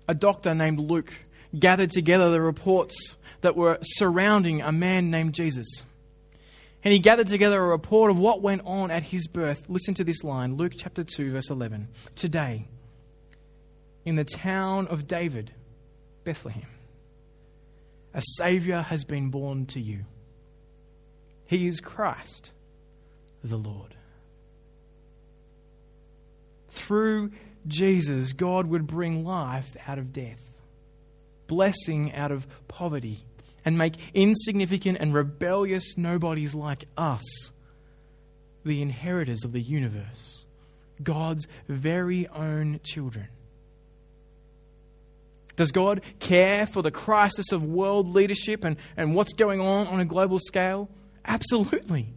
a 0.09 0.15
doctor 0.15 0.55
named 0.55 0.79
Luke 0.79 1.13
gathered 1.59 1.91
together 1.91 2.31
the 2.31 2.41
reports 2.41 3.17
that 3.41 3.57
were 3.57 3.79
surrounding 3.83 4.63
a 4.63 4.73
man 4.73 5.11
named 5.11 5.35
Jesus. 5.35 5.85
And 6.83 6.93
he 6.93 6.99
gathered 6.99 7.29
together 7.29 7.63
a 7.63 7.67
report 7.67 8.11
of 8.11 8.19
what 8.19 8.41
went 8.41 8.63
on 8.65 8.91
at 8.91 9.03
his 9.03 9.27
birth. 9.27 9.65
Listen 9.69 9.95
to 9.95 10.05
this 10.05 10.25
line 10.25 10.57
Luke 10.57 10.73
chapter 10.77 11.05
2, 11.05 11.33
verse 11.33 11.51
11. 11.51 11.89
Today, 12.15 12.67
in 14.05 14.15
the 14.15 14.25
town 14.25 14.87
of 14.89 15.07
David, 15.07 15.53
Bethlehem, 16.25 16.69
a 18.15 18.23
Savior 18.39 18.81
has 18.81 19.05
been 19.05 19.31
born 19.31 19.67
to 19.67 19.81
you. 19.81 20.05
He 21.47 21.67
is 21.67 21.81
Christ, 21.81 22.53
the 23.45 23.57
Lord. 23.57 23.95
Through 26.69 27.33
Jesus, 27.67 28.33
God 28.33 28.67
would 28.67 28.87
bring 28.87 29.25
life 29.25 29.77
out 29.87 29.99
of 29.99 30.13
death 30.13 30.50
blessing 31.51 32.15
out 32.15 32.31
of 32.31 32.47
poverty 32.69 33.19
and 33.65 33.77
make 33.77 33.97
insignificant 34.15 34.99
and 35.01 35.13
rebellious 35.13 35.99
nobodies 35.99 36.55
like 36.55 36.85
us 36.97 37.51
the 38.65 38.81
inheritors 38.81 39.45
of 39.45 39.51
the 39.51 39.61
universe, 39.61 40.45
God's 41.03 41.49
very 41.67 42.29
own 42.29 42.79
children. 42.85 43.27
Does 45.57 45.73
God 45.73 46.03
care 46.21 46.67
for 46.67 46.83
the 46.83 46.93
crisis 46.93 47.51
of 47.51 47.65
world 47.65 48.15
leadership 48.15 48.65
and, 48.65 48.77
and 48.97 49.17
what's 49.17 49.33
going 49.33 49.61
on 49.61 49.89
on 49.89 49.99
a 49.99 50.05
global 50.05 50.39
scale? 50.39 50.89
Absolutely. 51.25 52.15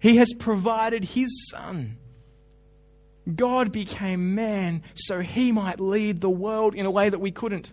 He 0.00 0.16
has 0.16 0.32
provided 0.36 1.04
His 1.04 1.48
Son. 1.50 1.98
God 3.32 3.70
became 3.70 4.34
man 4.34 4.82
so 4.94 5.20
He 5.20 5.52
might 5.52 5.78
lead 5.78 6.20
the 6.20 6.28
world 6.28 6.74
in 6.74 6.84
a 6.84 6.90
way 6.90 7.08
that 7.08 7.20
we 7.20 7.30
couldn't 7.30 7.72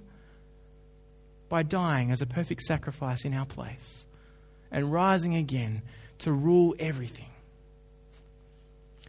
by 1.53 1.61
dying 1.61 2.09
as 2.09 2.19
a 2.19 2.25
perfect 2.25 2.63
sacrifice 2.63 3.25
in 3.25 3.31
our 3.31 3.45
place 3.45 4.07
and 4.71 4.91
rising 4.91 5.35
again 5.35 5.83
to 6.17 6.31
rule 6.31 6.73
everything. 6.79 7.29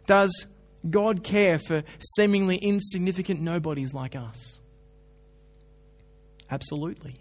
Does 0.05 0.45
God 0.87 1.23
care 1.23 1.57
for 1.57 1.81
seemingly 2.15 2.57
insignificant 2.57 3.41
nobodies 3.41 3.95
like 3.95 4.15
us? 4.15 4.61
Absolutely. 6.51 7.15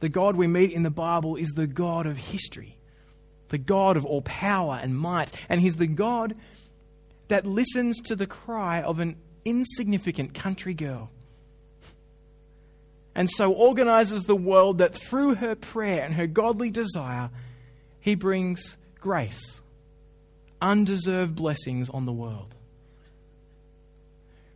The 0.00 0.08
God 0.08 0.34
we 0.34 0.48
meet 0.48 0.72
in 0.72 0.82
the 0.82 0.90
Bible 0.90 1.36
is 1.36 1.50
the 1.50 1.68
God 1.68 2.08
of 2.08 2.16
history, 2.16 2.76
the 3.50 3.58
God 3.58 3.96
of 3.96 4.04
all 4.04 4.22
power 4.22 4.80
and 4.82 4.98
might, 4.98 5.30
and 5.48 5.60
He's 5.60 5.76
the 5.76 5.86
God 5.86 6.34
that 7.28 7.46
listens 7.46 8.00
to 8.06 8.16
the 8.16 8.26
cry 8.26 8.82
of 8.82 8.98
an 8.98 9.14
insignificant 9.44 10.34
country 10.34 10.74
girl. 10.74 11.12
And 13.16 13.30
so 13.30 13.50
organizes 13.50 14.24
the 14.24 14.36
world 14.36 14.78
that 14.78 14.94
through 14.94 15.36
her 15.36 15.54
prayer 15.54 16.04
and 16.04 16.14
her 16.14 16.26
godly 16.26 16.68
desire, 16.68 17.30
He 17.98 18.14
brings 18.14 18.76
grace, 19.00 19.62
undeserved 20.60 21.34
blessings 21.34 21.88
on 21.88 22.04
the 22.04 22.12
world. 22.12 22.54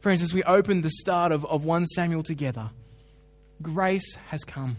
Friends, 0.00 0.20
as 0.20 0.34
we 0.34 0.42
open 0.42 0.82
the 0.82 0.90
start 0.90 1.32
of, 1.32 1.46
of 1.46 1.64
1 1.64 1.86
Samuel 1.86 2.22
together, 2.22 2.68
grace 3.62 4.14
has 4.28 4.44
come. 4.44 4.76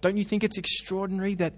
Don't 0.00 0.16
you 0.16 0.24
think 0.24 0.44
it's 0.44 0.58
extraordinary 0.58 1.34
that 1.34 1.54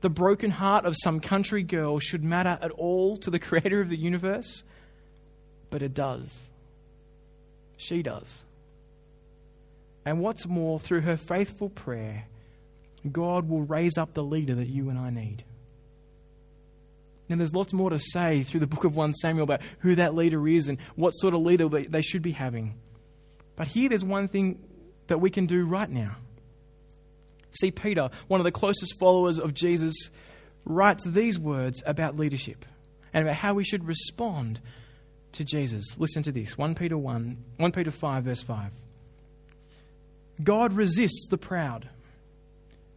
the 0.00 0.10
broken 0.10 0.50
heart 0.50 0.86
of 0.86 0.96
some 1.00 1.20
country 1.20 1.62
girl 1.62 2.00
should 2.00 2.24
matter 2.24 2.58
at 2.60 2.72
all 2.72 3.16
to 3.18 3.30
the 3.30 3.38
creator 3.38 3.80
of 3.80 3.88
the 3.88 3.98
universe? 3.98 4.64
But 5.70 5.82
it 5.82 5.94
does. 5.94 6.50
She 7.76 8.02
does. 8.02 8.44
And 10.04 10.20
what's 10.20 10.46
more, 10.46 10.78
through 10.80 11.02
her 11.02 11.16
faithful 11.16 11.68
prayer, 11.68 12.24
God 13.10 13.48
will 13.48 13.62
raise 13.62 13.98
up 13.98 14.14
the 14.14 14.22
leader 14.22 14.54
that 14.54 14.68
you 14.68 14.90
and 14.90 14.98
I 14.98 15.10
need. 15.10 15.44
Now, 17.28 17.36
there's 17.36 17.54
lots 17.54 17.74
more 17.74 17.90
to 17.90 17.98
say 17.98 18.42
through 18.42 18.60
the 18.60 18.66
book 18.66 18.84
of 18.84 18.96
1 18.96 19.12
Samuel 19.14 19.44
about 19.44 19.60
who 19.80 19.94
that 19.96 20.14
leader 20.14 20.48
is 20.48 20.68
and 20.68 20.78
what 20.96 21.10
sort 21.10 21.34
of 21.34 21.40
leader 21.40 21.68
they 21.68 22.00
should 22.00 22.22
be 22.22 22.32
having. 22.32 22.74
But 23.54 23.68
here, 23.68 23.90
there's 23.90 24.04
one 24.04 24.28
thing 24.28 24.62
that 25.08 25.18
we 25.18 25.30
can 25.30 25.46
do 25.46 25.66
right 25.66 25.90
now. 25.90 26.16
See, 27.50 27.70
Peter, 27.70 28.10
one 28.28 28.40
of 28.40 28.44
the 28.44 28.52
closest 28.52 28.98
followers 28.98 29.38
of 29.38 29.52
Jesus, 29.52 29.94
writes 30.64 31.04
these 31.04 31.38
words 31.38 31.82
about 31.84 32.16
leadership 32.16 32.64
and 33.12 33.24
about 33.24 33.36
how 33.36 33.54
we 33.54 33.64
should 33.64 33.86
respond 33.86 34.60
to 35.32 35.44
Jesus. 35.44 35.98
Listen 35.98 36.22
to 36.22 36.32
this 36.32 36.56
1 36.56 36.74
Peter 36.74 36.96
1, 36.96 37.36
1 37.56 37.72
Peter 37.72 37.90
5, 37.90 38.24
verse 38.24 38.42
5. 38.42 38.70
God 40.42 40.72
resists 40.72 41.26
the 41.28 41.38
proud, 41.38 41.88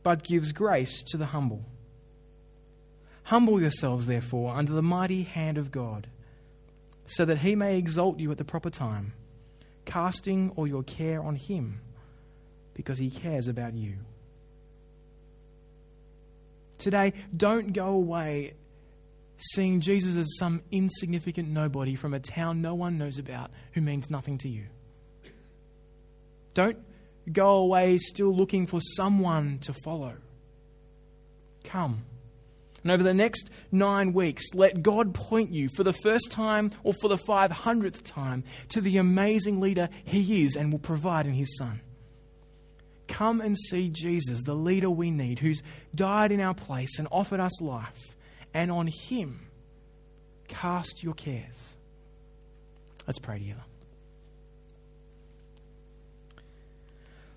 but 0.04 0.24
gives 0.24 0.52
grace 0.52 1.04
to 1.12 1.18
the 1.18 1.26
humble. 1.26 1.64
Humble 3.24 3.62
yourselves, 3.62 4.06
therefore, 4.06 4.56
under 4.56 4.74
the 4.74 4.82
mighty 4.82 5.24
hand 5.24 5.58
of 5.58 5.72
God, 5.72 6.08
so 7.06 7.26
that 7.26 7.39
he 7.39 7.56
may 7.56 7.78
exalt 7.78 8.20
you 8.20 8.32
at 8.32 8.38
the 8.38 8.46
proper 8.46 8.70
time, 8.70 9.14
casting 9.86 10.52
all 10.56 10.68
your 10.68 10.84
care 10.84 11.22
on 11.22 11.36
him, 11.36 11.82
because 12.74 12.98
he 12.98 13.10
cares 13.10 13.48
about 13.48 13.74
you. 13.74 13.96
Today, 16.78 17.14
don't 17.36 17.74
go 17.74 17.88
away 17.88 18.54
seeing 19.38 19.82
Jesus 19.82 20.18
as 20.18 20.38
some 20.38 20.62
insignificant 20.72 21.50
nobody 21.50 21.96
from 21.96 22.14
a 22.14 22.20
town 22.20 22.62
no 22.62 22.74
one 22.76 22.98
knows 22.98 23.18
about 23.18 23.52
who 23.74 23.82
means 23.82 24.10
nothing 24.10 24.38
to 24.39 24.50
you. 24.50 24.66
Don't 26.54 26.78
go 27.32 27.57
away 27.57 27.97
still 27.97 28.36
looking 28.36 28.65
for 28.65 28.80
someone 28.82 29.59
to 29.59 29.74
follow. 29.74 30.13
Come. 31.63 32.05
And 32.84 32.91
over 32.91 33.03
the 33.03 33.13
next 33.13 33.51
nine 33.72 34.13
weeks, 34.13 34.43
let 34.53 34.82
God 34.82 35.13
point 35.13 35.51
you 35.51 35.69
for 35.76 35.84
the 35.84 35.93
first 35.93 36.32
time 36.32 36.72
or 36.84 36.93
for 36.93 37.07
the 37.07 37.17
500th 37.17 38.03
time 38.03 38.43
to 38.69 38.82
the 38.82 38.97
amazing 38.97 39.59
leader 39.59 39.89
He 40.03 40.43
is 40.43 40.55
and 40.55 40.72
will 40.72 40.80
provide 40.80 41.28
in 41.28 41.34
His 41.34 41.57
Son. 41.57 41.82
Come 43.07 43.41
and 43.41 43.57
see 43.57 43.89
Jesus, 43.89 44.43
the 44.43 44.55
leader 44.55 44.89
we 44.89 45.11
need, 45.11 45.39
who's 45.39 45.61
died 45.93 46.32
in 46.32 46.39
our 46.39 46.55
place 46.55 46.97
and 46.97 47.07
offered 47.11 47.39
us 47.39 47.61
life. 47.61 48.15
And 48.53 48.72
on 48.72 48.88
him, 48.88 49.47
cast 50.47 51.03
your 51.03 51.13
cares. 51.13 51.76
Let's 53.05 53.19
pray 53.19 53.39
together. 53.39 53.63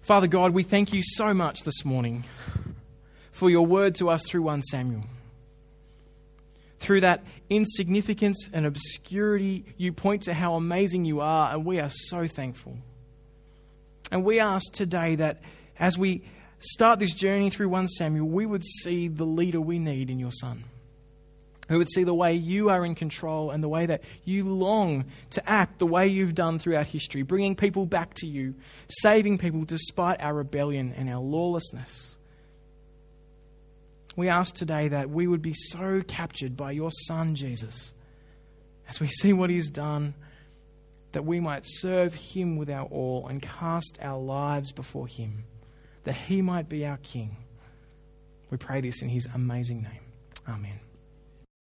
Father 0.05 0.27
God, 0.27 0.53
we 0.53 0.63
thank 0.63 0.93
you 0.93 1.01
so 1.03 1.33
much 1.33 1.63
this 1.63 1.83
morning 1.83 2.25
for 3.33 3.49
your 3.49 3.65
word 3.65 3.95
to 3.95 4.11
us 4.11 4.23
through 4.29 4.43
1 4.43 4.63
Samuel. 4.65 5.05
Through 6.79 7.01
that 7.01 7.25
insignificance 7.49 8.51
and 8.53 8.67
obscurity, 8.67 9.65
you 9.79 9.95
point 9.95 10.21
to 10.25 10.35
how 10.35 10.57
amazing 10.57 11.07
you 11.07 11.23
are, 11.23 11.55
and 11.55 11.65
we 11.65 11.81
are 11.81 11.89
so 11.91 12.27
thankful. 12.27 12.77
And 14.13 14.27
we 14.27 14.41
ask 14.41 14.71
today 14.75 15.15
that 15.15 15.41
as 15.79 15.97
we 15.97 16.23
start 16.59 16.99
this 16.99 17.15
journey 17.15 17.49
through 17.49 17.71
1 17.71 17.89
Samuel, 17.89 18.27
we 18.27 18.45
would 18.45 18.63
see 18.63 19.09
the 19.09 19.25
leader 19.25 19.59
we 19.59 19.79
need 19.79 20.11
in 20.11 20.19
your 20.19 20.33
Son. 20.33 20.65
We 21.69 21.79
would 21.79 21.89
see 21.89 22.05
the 22.05 22.15
way 22.15 22.35
you 22.35 22.69
are 22.69 22.85
in 22.85 22.95
control 22.95 23.51
and 23.51 23.62
the 23.62 23.69
way 23.69 23.87
that 23.87 24.03
you 24.25 24.43
long 24.43 25.07
to 25.31 25.49
act 25.49 25.79
the 25.79 25.87
way 25.87 26.09
you've 26.09 26.35
done 26.35 26.59
throughout 26.59 26.87
history, 26.87 27.23
bringing 27.23 27.57
people 27.57 27.87
back 27.87 28.15
to 28.15 28.27
you, 28.27 28.55
saving 28.89 29.39
people 29.39 29.65
despite 29.65 30.21
our 30.21 30.35
rebellion 30.35 30.95
and 30.97 31.09
our 31.09 31.21
lawlessness. 31.21 32.19
We 34.17 34.29
ask 34.29 34.55
today 34.55 34.89
that 34.89 35.11
we 35.11 35.27
would 35.27 35.43
be 35.43 35.55
so 35.55 36.03
captured 36.07 36.57
by 36.57 36.73
your 36.73 36.91
Son, 36.91 37.35
Jesus, 37.35 37.95
as 38.89 39.01
we 39.01 39.07
see 39.07 39.33
what 39.33 39.51
he's 39.51 39.71
done 39.71 40.15
that 41.12 41.25
we 41.25 41.41
might 41.41 41.62
serve 41.65 42.12
him 42.12 42.57
with 42.57 42.69
our 42.69 42.87
all 42.87 43.29
and 43.29 43.41
cast 43.41 43.99
our 44.03 44.19
lives 44.19 44.73
before 44.73 45.07
him 45.07 45.45
that 46.05 46.15
he 46.15 46.43
might 46.43 46.69
be 46.69 46.85
our 46.87 46.99
King. 46.99 47.37
We 48.51 48.59
pray 48.59 48.81
this 48.81 49.01
in 49.03 49.09
his 49.09 49.27
amazing 49.35 49.83
name. 49.83 50.03
Amen. 50.49 50.84